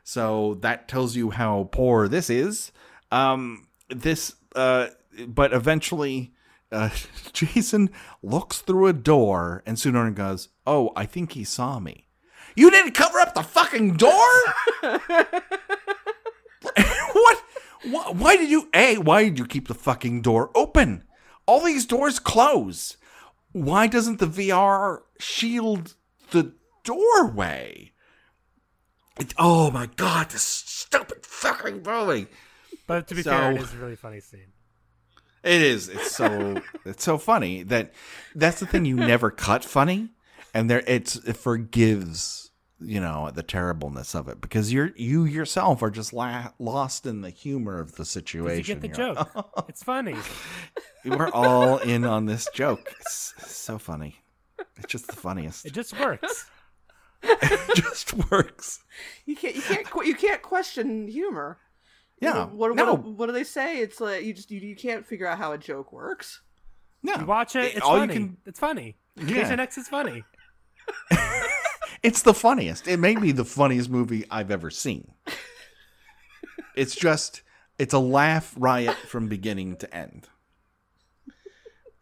[0.04, 2.70] So that tells you how poor this is.
[3.10, 4.88] Um, this, uh,
[5.26, 6.32] but eventually,
[6.72, 6.90] uh,
[7.32, 7.90] Jason
[8.22, 12.08] looks through a door and Tsunaron goes, "Oh, I think he saw me."
[12.56, 14.10] You didn't cover up the fucking door.
[17.12, 17.42] what?
[17.84, 18.68] Why, why did you?
[18.74, 18.98] A.
[18.98, 21.04] Why did you keep the fucking door open?
[21.46, 22.96] All these doors close.
[23.52, 25.94] Why doesn't the VR shield
[26.30, 27.92] the doorway?
[29.18, 32.26] It, oh my god, this stupid fucking movie.
[32.86, 34.52] But to be fair, it So- a really funny scene.
[35.42, 35.88] It is.
[35.90, 36.62] It's so.
[36.86, 37.92] it's so funny that
[38.34, 38.84] that's the thing.
[38.86, 40.08] You never cut funny,
[40.54, 45.82] and there it's it forgives you know the terribleness of it because you're you yourself
[45.82, 48.56] are just la- lost in the humor of the situation.
[48.58, 49.64] You get the You're- joke.
[49.68, 50.16] it's funny.
[51.04, 52.90] We're all in on this joke.
[53.00, 54.16] It's so funny.
[54.78, 55.66] It's just the funniest.
[55.66, 56.46] It just works.
[57.22, 58.80] It just works.
[59.26, 61.58] You can't you can't you can't question humor.
[62.24, 62.44] Yeah.
[62.46, 62.94] What, what, no.
[62.94, 63.80] what, what do they say?
[63.80, 66.42] It's like you just you, you can't figure out how a joke works.
[67.02, 67.16] no.
[67.16, 67.74] You watch it.
[67.74, 68.14] It's all funny.
[68.14, 68.36] you can.
[68.46, 68.96] It's funny.
[69.16, 69.26] Yeah.
[69.26, 70.24] Jason X is funny.
[72.04, 72.86] It's the funniest.
[72.86, 75.12] It may be the funniest movie I've ever seen.
[76.76, 77.40] It's just
[77.78, 80.28] it's a laugh riot from beginning to end.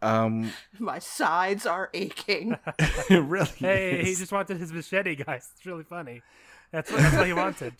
[0.01, 2.57] Um, My sides are aching.
[3.09, 5.47] it really Hey, he just wanted his machete, guys.
[5.55, 6.21] It's really funny.
[6.73, 7.73] That's what, that's what he wanted.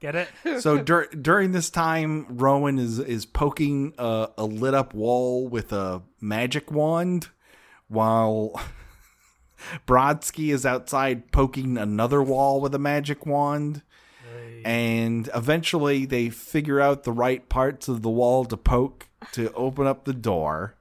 [0.00, 0.28] Get it?
[0.60, 5.72] so dur- during this time, Rowan is is poking a, a lit up wall with
[5.72, 7.28] a magic wand,
[7.88, 8.60] while
[9.86, 13.82] Brodsky is outside poking another wall with a magic wand.
[14.64, 19.86] And eventually, they figure out the right parts of the wall to poke to open
[19.86, 20.74] up the door.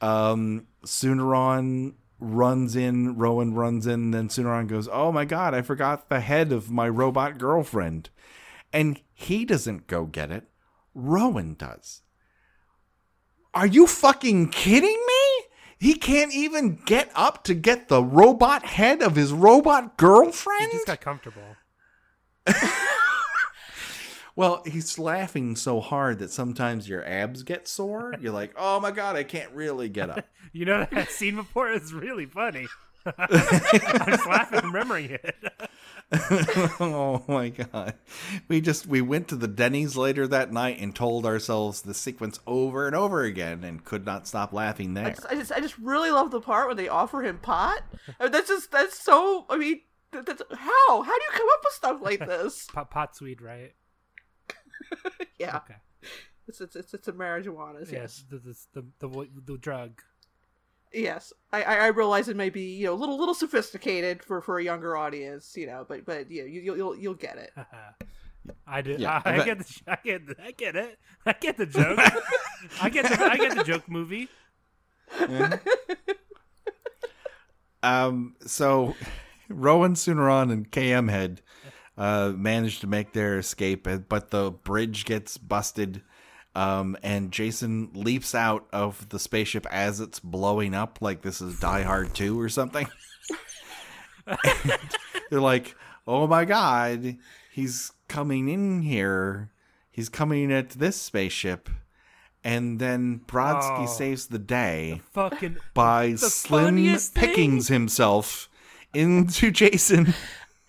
[0.00, 5.62] Um, Tsunaron runs in, Rowan runs in, and then Tsunaron goes, "Oh my god, I
[5.62, 8.10] forgot the head of my robot girlfriend."
[8.74, 10.48] And he doesn't go get it.
[10.94, 12.02] Rowan does.
[13.54, 15.44] Are you fucking kidding me?
[15.78, 20.72] He can't even get up to get the robot head of his robot girlfriend?
[20.72, 21.56] He just got comfortable.
[24.36, 28.14] well, he's laughing so hard that sometimes your abs get sore.
[28.20, 30.26] You're like, oh my god, I can't really get up.
[30.56, 32.68] You know that scene before is really funny.
[33.18, 35.34] I'm just laughing remembering it.
[36.80, 37.94] oh my god.
[38.48, 42.38] We just we went to the Denny's later that night and told ourselves the sequence
[42.46, 45.10] over and over again and could not stop laughing I there.
[45.14, 47.82] just, I just I just really love the part when they offer him pot.
[48.20, 49.46] I mean, that's just that's so.
[49.50, 49.80] I mean,
[50.12, 52.66] that- that's how how do you come up with stuff like this?
[52.72, 53.72] Pot, pot sweet, right?
[55.38, 55.74] Yeah, Okay.
[56.46, 57.80] it's it's it's, it's a marijuana.
[57.80, 60.00] Yes, Yes, the, the, the, the, the drug.
[60.94, 61.32] Yes.
[61.52, 64.58] I, I I realize it may be you know a little little sophisticated for for
[64.58, 67.50] a younger audience, you know, but but yeah, you you'll you'll, you'll get it.
[68.66, 69.00] I did.
[69.00, 69.80] Yeah, I, but- get the.
[69.88, 70.26] I get.
[70.26, 70.98] The, I get it.
[71.26, 71.98] I get the joke.
[72.82, 73.24] I get the.
[73.24, 74.28] I get the joke movie.
[77.82, 78.94] Um, so
[79.48, 81.42] Rowan Tsunaron and KM Head
[81.98, 86.02] uh, managed to make their escape, uh, but the bridge gets busted.
[86.56, 91.58] Um, and Jason leaps out of the spaceship as it's blowing up, like this is
[91.58, 92.86] Die Hard 2 or something.
[95.30, 95.74] They're like,
[96.06, 97.16] oh my god,
[97.52, 99.50] he's coming in here.
[99.90, 101.68] He's coming at this spaceship.
[102.42, 103.86] And then Brodsky Oh.
[103.86, 105.56] saves the day Fucking.
[105.72, 108.48] by The Slim funniest thing- Pickings himself
[108.92, 110.14] into Jason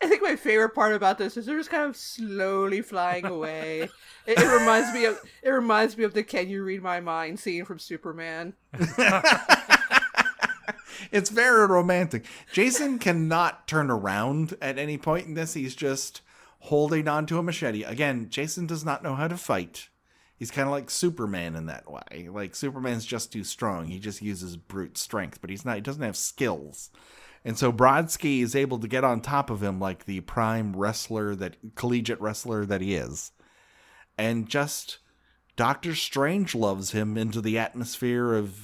[0.02, 3.90] I think my favorite part about this is they're just kind of slowly flying away.
[4.26, 7.40] it, it reminds me of it reminds me of the "Can you read my mind"
[7.40, 8.54] scene from Superman.
[11.12, 12.26] it's very romantic.
[12.52, 15.54] Jason cannot turn around at any point in this.
[15.54, 16.22] He's just
[16.60, 17.84] holding onto a machete.
[17.84, 19.90] Again, Jason does not know how to fight.
[20.36, 22.28] He's kind of like Superman in that way.
[22.30, 23.86] Like Superman's just too strong.
[23.88, 25.76] He just uses brute strength, but he's not.
[25.76, 26.90] He doesn't have skills.
[27.46, 31.36] And so Brodsky is able to get on top of him like the prime wrestler
[31.36, 33.32] that collegiate wrestler that he is.
[34.18, 34.98] And just
[35.56, 38.60] Doctor Strange loves him into the atmosphere of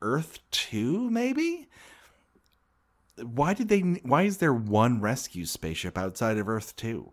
[0.00, 1.68] Earth 2 maybe?
[3.20, 7.12] Why did they why is there one rescue spaceship outside of Earth 2?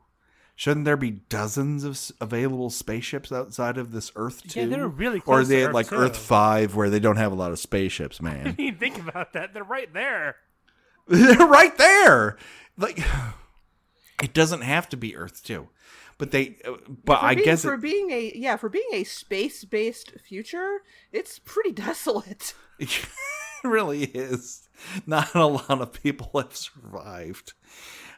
[0.57, 4.61] Shouldn't there be dozens of available spaceships outside of this Earth 2?
[4.61, 5.95] Yeah, they're really Or close are they at Earth like 2.
[5.95, 8.47] Earth 5 where they don't have a lot of spaceships, man?
[8.57, 9.53] I mean, think about that.
[9.53, 10.37] They're right there.
[11.07, 12.37] They're right there.
[12.77, 12.99] Like
[14.23, 15.67] it doesn't have to be Earth 2.
[16.17, 18.87] But they uh, but For I being, guess for it, being a yeah for being
[18.93, 20.79] a space based future,
[21.11, 22.53] it's pretty desolate.
[22.79, 23.05] it
[23.63, 24.69] really is.
[25.05, 27.53] Not a lot of people have survived.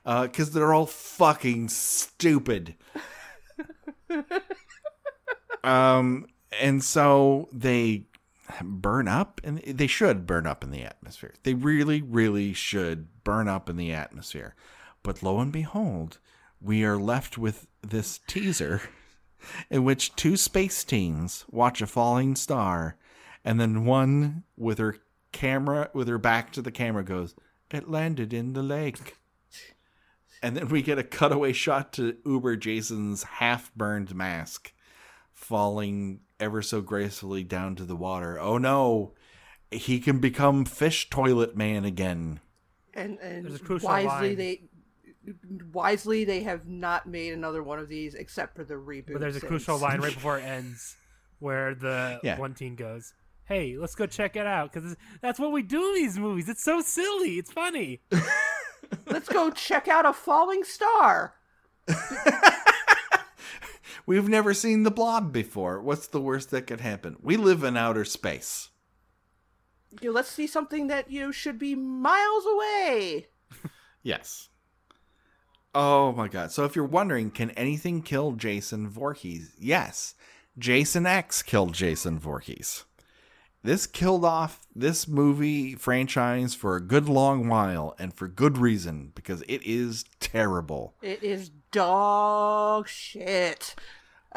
[0.05, 2.75] Because they're all fucking stupid.
[5.63, 6.27] um,
[6.61, 8.06] and so they
[8.63, 11.33] burn up, and they should burn up in the atmosphere.
[11.43, 14.55] They really, really should burn up in the atmosphere.
[15.03, 16.19] But lo and behold,
[16.61, 18.81] we are left with this teaser
[19.69, 22.97] in which two space teens watch a falling star,
[23.43, 24.97] and then one with her
[25.31, 27.35] camera, with her back to the camera, goes,
[27.71, 29.15] It landed in the lake.
[30.41, 34.71] And then we get a cutaway shot to Uber Jason's half burned mask
[35.33, 38.39] falling ever so gracefully down to the water.
[38.39, 39.13] Oh no,
[39.71, 42.39] he can become fish toilet man again.
[42.93, 44.35] And and There's a crucial wisely line.
[44.37, 44.61] they
[45.73, 49.13] wisely they have not made another one of these except for the reboot.
[49.13, 49.49] But there's a since.
[49.49, 50.95] crucial line right before it ends
[51.39, 52.39] where the Yeah.
[52.39, 53.13] one teen goes,
[53.45, 56.49] "Hey, let's go check it out because that's what we do in these movies.
[56.49, 57.37] It's so silly.
[57.37, 58.01] It's funny."
[59.05, 61.33] Let's go check out a falling star.
[64.07, 65.81] We've never seen the blob before.
[65.81, 67.17] What's the worst that could happen?
[67.21, 68.69] We live in outer space.
[70.01, 73.27] You know, let's see something that you know, should be miles away.
[74.03, 74.47] Yes.
[75.75, 76.53] Oh my god.
[76.53, 79.51] So if you're wondering, can anything kill Jason Voorhees?
[79.59, 80.15] Yes.
[80.57, 82.85] Jason X killed Jason Voorhees.
[83.63, 89.11] This killed off this movie franchise for a good long while and for good reason
[89.13, 90.95] because it is terrible.
[91.01, 93.75] It is dog shit.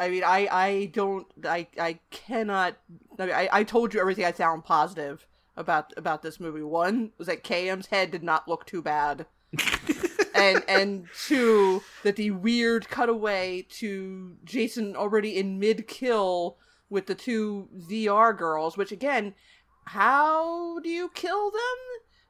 [0.01, 2.75] I mean, I I don't I I cannot.
[3.19, 6.63] I mean, I, I told you everything I sound positive about about this movie.
[6.63, 9.27] One was that KM's head did not look too bad,
[10.35, 16.57] and and two that the weird cutaway to Jason already in mid kill
[16.89, 19.35] with the two VR girls, which again,
[19.85, 21.77] how do you kill them?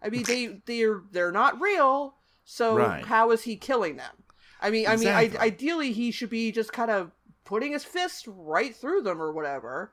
[0.04, 3.06] I mean, they they're they're not real, so Right.
[3.06, 4.16] how is he killing them?
[4.64, 7.10] I mean, I mean, I, ideally he should be just kind of
[7.46, 9.92] putting his fist right through them or whatever.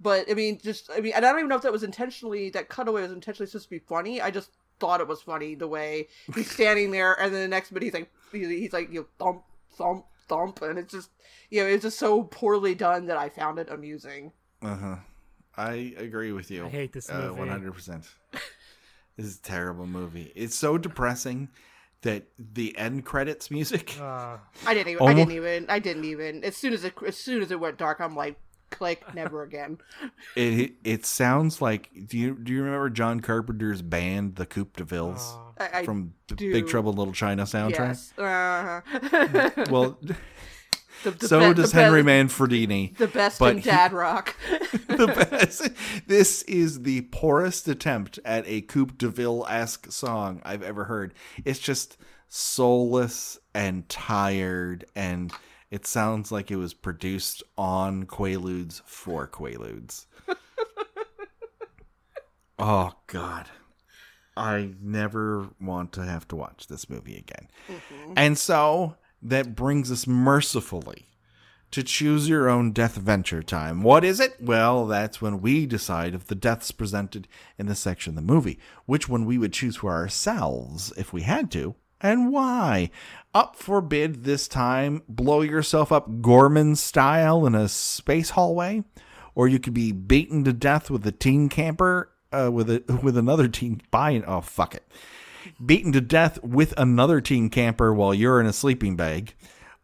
[0.00, 2.50] But I mean, just I mean, and I don't even know if that was intentionally
[2.50, 4.20] that cutaway was intentionally supposed to be funny.
[4.20, 7.70] I just thought it was funny the way he's standing there, and then the next
[7.70, 9.42] minute he's like, he's, he's like, you know, thump,
[9.76, 11.10] thump, thump, and it's just,
[11.50, 14.32] you know, it's just so poorly done that I found it amusing.
[14.62, 14.96] Uh huh.
[15.56, 16.64] I agree with you.
[16.64, 17.38] I hate this Uh, movie.
[17.40, 18.08] One hundred percent.
[19.16, 20.32] This is a terrible movie.
[20.34, 21.48] It's so depressing
[22.02, 23.96] that the end credits music.
[24.00, 26.44] Uh, I didn't even, I didn't even, I didn't even.
[26.44, 28.36] As soon as it, as soon as it went dark, I'm like,
[28.70, 29.78] click, never again.
[30.36, 34.84] It it sounds like do you do you remember John Carpenter's band, the Coupe de
[34.84, 36.52] Villes, uh, I, I from the do.
[36.52, 38.12] Big Trouble in Little China soundtrack?
[38.18, 38.18] yes.
[38.18, 38.80] Uh,
[39.70, 39.98] Well,
[41.02, 42.96] the, the so be- does Henry Manfredini.
[42.96, 44.36] The best in he- dad rock.
[44.88, 45.70] the best.
[46.06, 51.14] This is the poorest attempt at a Coupe de Ville esque song I've ever heard.
[51.44, 51.96] It's just
[52.28, 55.32] soulless and tired, and
[55.70, 60.06] it sounds like it was produced on Quaaludes for Quaaludes.
[62.58, 63.48] oh God,
[64.36, 67.48] I never want to have to watch this movie again.
[67.68, 68.12] Mm-hmm.
[68.16, 71.06] And so that brings us mercifully
[71.70, 73.82] to choose your own death venture time.
[73.82, 74.36] What is it?
[74.40, 78.58] Well, that's when we decide if the deaths presented in this section of the movie,
[78.86, 82.90] which one we would choose for ourselves if we had to, and why.
[83.34, 88.82] Up for bid this time, blow yourself up Gorman style in a space hallway,
[89.36, 93.16] or you could be beaten to death with a teen camper, uh, with a with
[93.16, 94.24] another teen buying.
[94.24, 94.84] Oh fuck it.
[95.64, 99.34] Beaten to death with another teen camper while you're in a sleeping bag,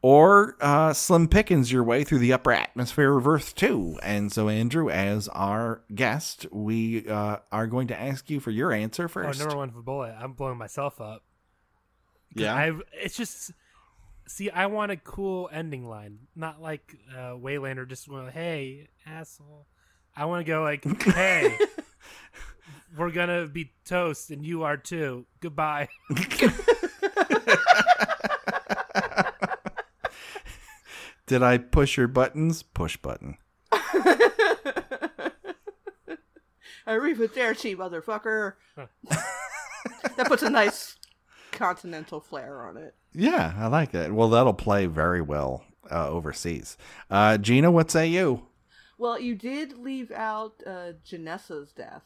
[0.03, 3.99] or uh, Slim Pickens your way through the upper atmosphere of Earth 2.
[4.03, 8.73] And so, Andrew, as our guest, we uh, are going to ask you for your
[8.73, 9.39] answer Oh, first.
[9.41, 10.15] number one for bullet.
[10.21, 11.23] I'm blowing myself up.
[12.35, 12.55] Yeah.
[12.55, 13.51] I've, it's just
[14.29, 14.51] see.
[14.51, 19.67] I want a cool ending line, not like uh, Waylander just going, "Hey, asshole."
[20.15, 21.57] I want to go like, "Hey,
[22.97, 25.27] we're gonna be toast, and you are too.
[25.41, 25.89] Goodbye."
[31.27, 32.63] Did I push your buttons?
[32.63, 33.37] Push button.
[36.87, 38.53] Arriva Derchi, motherfucker.
[40.17, 40.97] that puts a nice
[41.51, 42.95] continental flair on it.
[43.13, 44.13] Yeah, I like that.
[44.13, 46.77] Well, that'll play very well uh, overseas.
[47.11, 48.47] Uh, Gina, what say you?
[48.99, 52.05] Well, you did leave out uh, Janessa's death.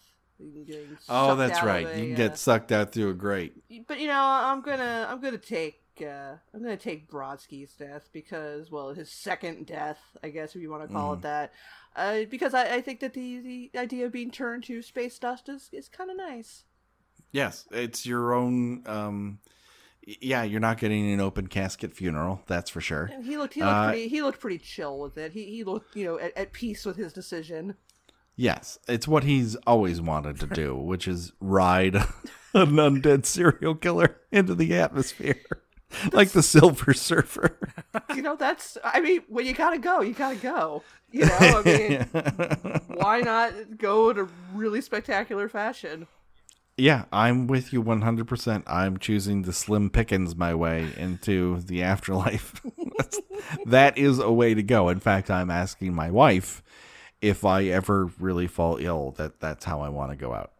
[1.08, 1.86] Oh, that's right.
[1.86, 3.54] a, You can uh, get sucked out through a grate.
[3.86, 8.70] but you know, I'm gonna I'm gonna take uh, I'm gonna take Brodsky's death because
[8.70, 11.20] well, his second death, I guess if you want to call Mm-hmm.
[11.20, 11.52] it that,
[11.96, 15.48] uh, because I, I think that the the idea of being turned to space dust
[15.48, 16.64] is is kind of nice.
[17.32, 18.82] Yes, it's your own.
[18.86, 19.38] Um,
[20.02, 22.40] yeah, you're not getting an open casket funeral.
[22.46, 23.10] That's for sure.
[23.12, 25.32] And he looked he looked Uh, pretty he looked pretty chill with it.
[25.32, 27.76] He he looked you know at, at peace with his decision.
[28.36, 31.96] Yes, it's what he's always wanted to do, which is ride
[32.54, 35.40] an undead serial killer into the atmosphere,
[36.12, 37.58] like the Silver Surfer.
[38.14, 40.82] You know that's I mean when you gotta go you gotta go.
[41.10, 42.02] You know I mean
[42.88, 46.06] why not go in a really spectacular fashion?
[46.76, 48.62] Yeah, I'm with you 100%.
[48.66, 52.60] I'm choosing the Slim Pickens my way into the afterlife.
[53.66, 54.88] That is a way to go.
[54.88, 56.62] In fact, I'm asking my wife
[57.20, 60.52] if I ever really fall ill that that's how I want to go out.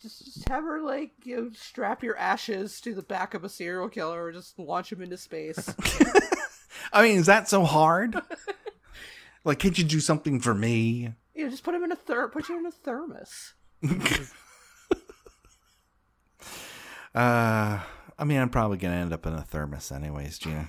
[0.00, 3.88] Just, have her like you know strap your ashes to the back of a serial
[3.88, 5.74] killer or just launch him into space.
[6.92, 8.16] I mean, is that so hard?
[9.44, 11.14] like, can't you do something for me?
[11.34, 13.54] you know, just put him in a ther put you in a thermos.
[17.14, 17.80] Uh,
[18.16, 20.68] I mean, I'm probably to end up in a thermos anyways, Gina.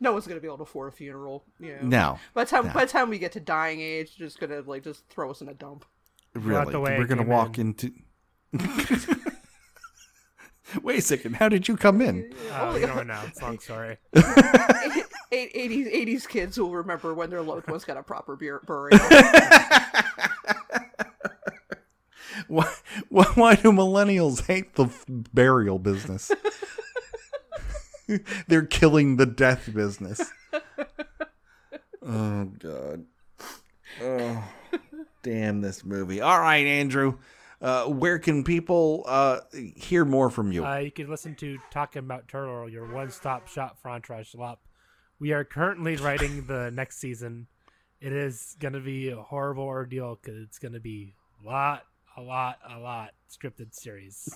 [0.00, 1.44] No one's gonna be able to afford a funeral.
[1.60, 1.82] You know.
[1.82, 2.72] No, By the time No.
[2.72, 5.48] by the time we get to dying age, just gonna like just throw us in
[5.48, 5.84] a dump.
[6.34, 6.72] really.
[6.72, 7.68] the way We're going to walk in.
[7.68, 7.92] into.
[10.82, 11.36] Wait a second.
[11.36, 12.32] How did you come in?
[12.50, 13.20] Uh, oh, you don't know.
[13.26, 13.98] It's a long story.
[15.30, 18.98] Eighties eighties kids will remember when their loved ones got a proper beer burial.
[22.48, 22.68] Why,
[23.08, 26.30] why, why do millennials hate the f- burial business?
[28.48, 30.20] They're killing the death business.
[32.06, 33.04] Oh god.
[34.02, 34.44] Oh,
[35.22, 36.20] damn this movie.
[36.20, 37.18] All right, Andrew.
[37.60, 39.40] Uh, where can people uh,
[39.76, 40.66] hear more from you?
[40.66, 44.60] Uh, you can listen to Talking About Turtle, your one-stop shop for Entourage Slop.
[45.18, 47.46] We are currently writing the next season.
[48.00, 51.84] It is going to be a horrible ordeal because it's going to be a lot,
[52.18, 54.28] a lot, a lot scripted series.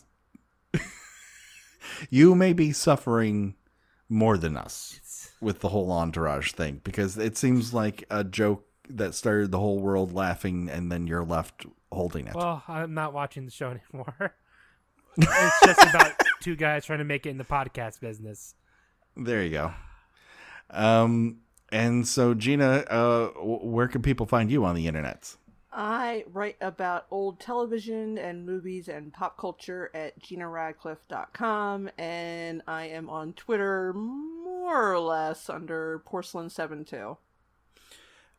[2.09, 3.57] you may be suffering
[4.09, 9.15] more than us with the whole entourage thing because it seems like a joke that
[9.15, 12.35] started the whole world laughing and then you're left holding it.
[12.35, 14.35] well, I'm not watching the show anymore.
[15.17, 18.55] it's just about two guys trying to make it in the podcast business.
[19.17, 19.73] There you go.
[20.71, 21.39] Um,
[21.71, 25.35] and so Gina, uh, where can people find you on the internet?
[25.81, 33.09] I write about old television and movies and pop culture at ginaradcliffe.com, and I am
[33.09, 37.18] on Twitter more or less under Porcelain72.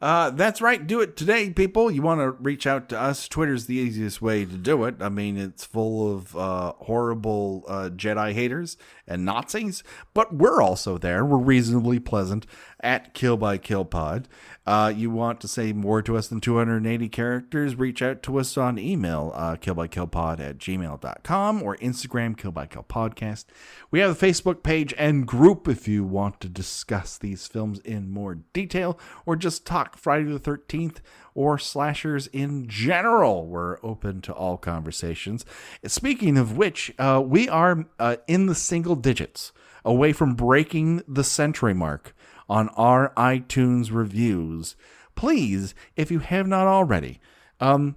[0.01, 0.85] Uh, that's right.
[0.87, 1.91] Do it today, people.
[1.91, 3.27] You want to reach out to us?
[3.27, 4.95] Twitter's the easiest way to do it.
[5.01, 9.83] I mean, it's full of uh, horrible uh, Jedi haters and Nazis,
[10.13, 11.25] but we're also there.
[11.25, 12.45] We're reasonably pleasant
[12.81, 14.27] at Kill by Kill Pod.
[14.65, 17.75] Uh, you want to say more to us than 280 characters?
[17.75, 22.83] Reach out to us on email, uh, killbykillpod at gmail.com or Instagram, Kill by Kill
[22.83, 23.45] Podcast.
[23.89, 28.11] We have a Facebook page and group if you want to discuss these films in
[28.11, 30.97] more detail or just talk Friday the 13th
[31.33, 33.47] or slashers in general.
[33.47, 35.45] We're open to all conversations.
[35.85, 39.51] Speaking of which, uh, we are uh, in the single digits
[39.85, 42.13] away from breaking the century mark
[42.49, 44.75] on our iTunes reviews.
[45.15, 47.19] Please, if you have not already,
[47.59, 47.95] um,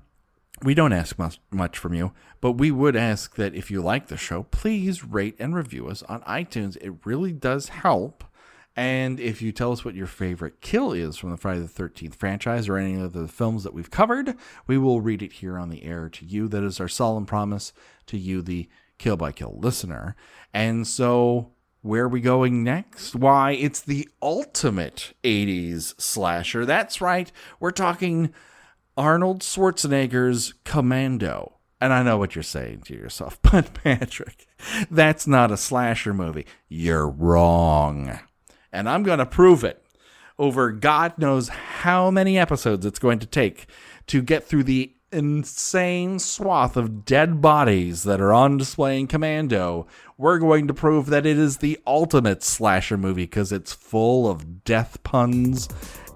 [0.62, 4.08] we don't ask much, much from you, but we would ask that if you like
[4.08, 6.76] the show, please rate and review us on iTunes.
[6.80, 8.24] It really does help.
[8.74, 12.14] And if you tell us what your favorite kill is from the Friday the 13th
[12.14, 14.34] franchise or any of the films that we've covered,
[14.66, 16.48] we will read it here on the air to you.
[16.48, 17.72] That is our solemn promise
[18.06, 18.68] to you, the
[18.98, 20.16] Kill by Kill listener.
[20.54, 21.50] And so,
[21.82, 23.14] where are we going next?
[23.14, 26.64] Why, it's the ultimate 80s slasher.
[26.64, 27.30] That's right,
[27.60, 28.32] we're talking
[28.96, 31.58] Arnold Schwarzenegger's Commando.
[31.80, 34.46] And I know what you're saying to yourself, but Patrick,
[34.90, 36.46] that's not a slasher movie.
[36.68, 38.20] You're wrong.
[38.72, 39.84] And I'm going to prove it
[40.38, 43.66] over God knows how many episodes it's going to take
[44.06, 49.86] to get through the insane swath of dead bodies that are on display in Commando.
[50.16, 54.64] We're going to prove that it is the ultimate slasher movie because it's full of
[54.64, 55.68] death puns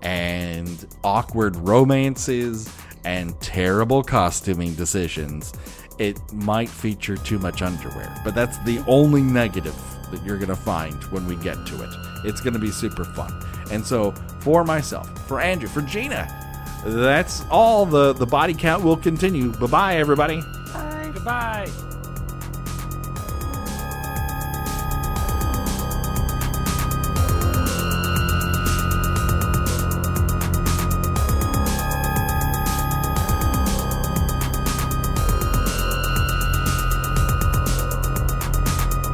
[0.02, 2.72] and awkward romances
[3.04, 5.52] and terrible costuming decisions.
[5.98, 9.76] It might feature too much underwear, but that's the only negative
[10.10, 11.90] that you're going to find when we get to it.
[12.24, 13.32] It's going to be super fun.
[13.70, 16.45] And so, for myself, for Andrew, for Gina,
[16.88, 17.86] that's all.
[17.86, 19.52] The, the body count will continue.
[19.52, 20.40] Bye bye, everybody.
[20.72, 21.10] Bye.
[21.12, 21.70] Goodbye.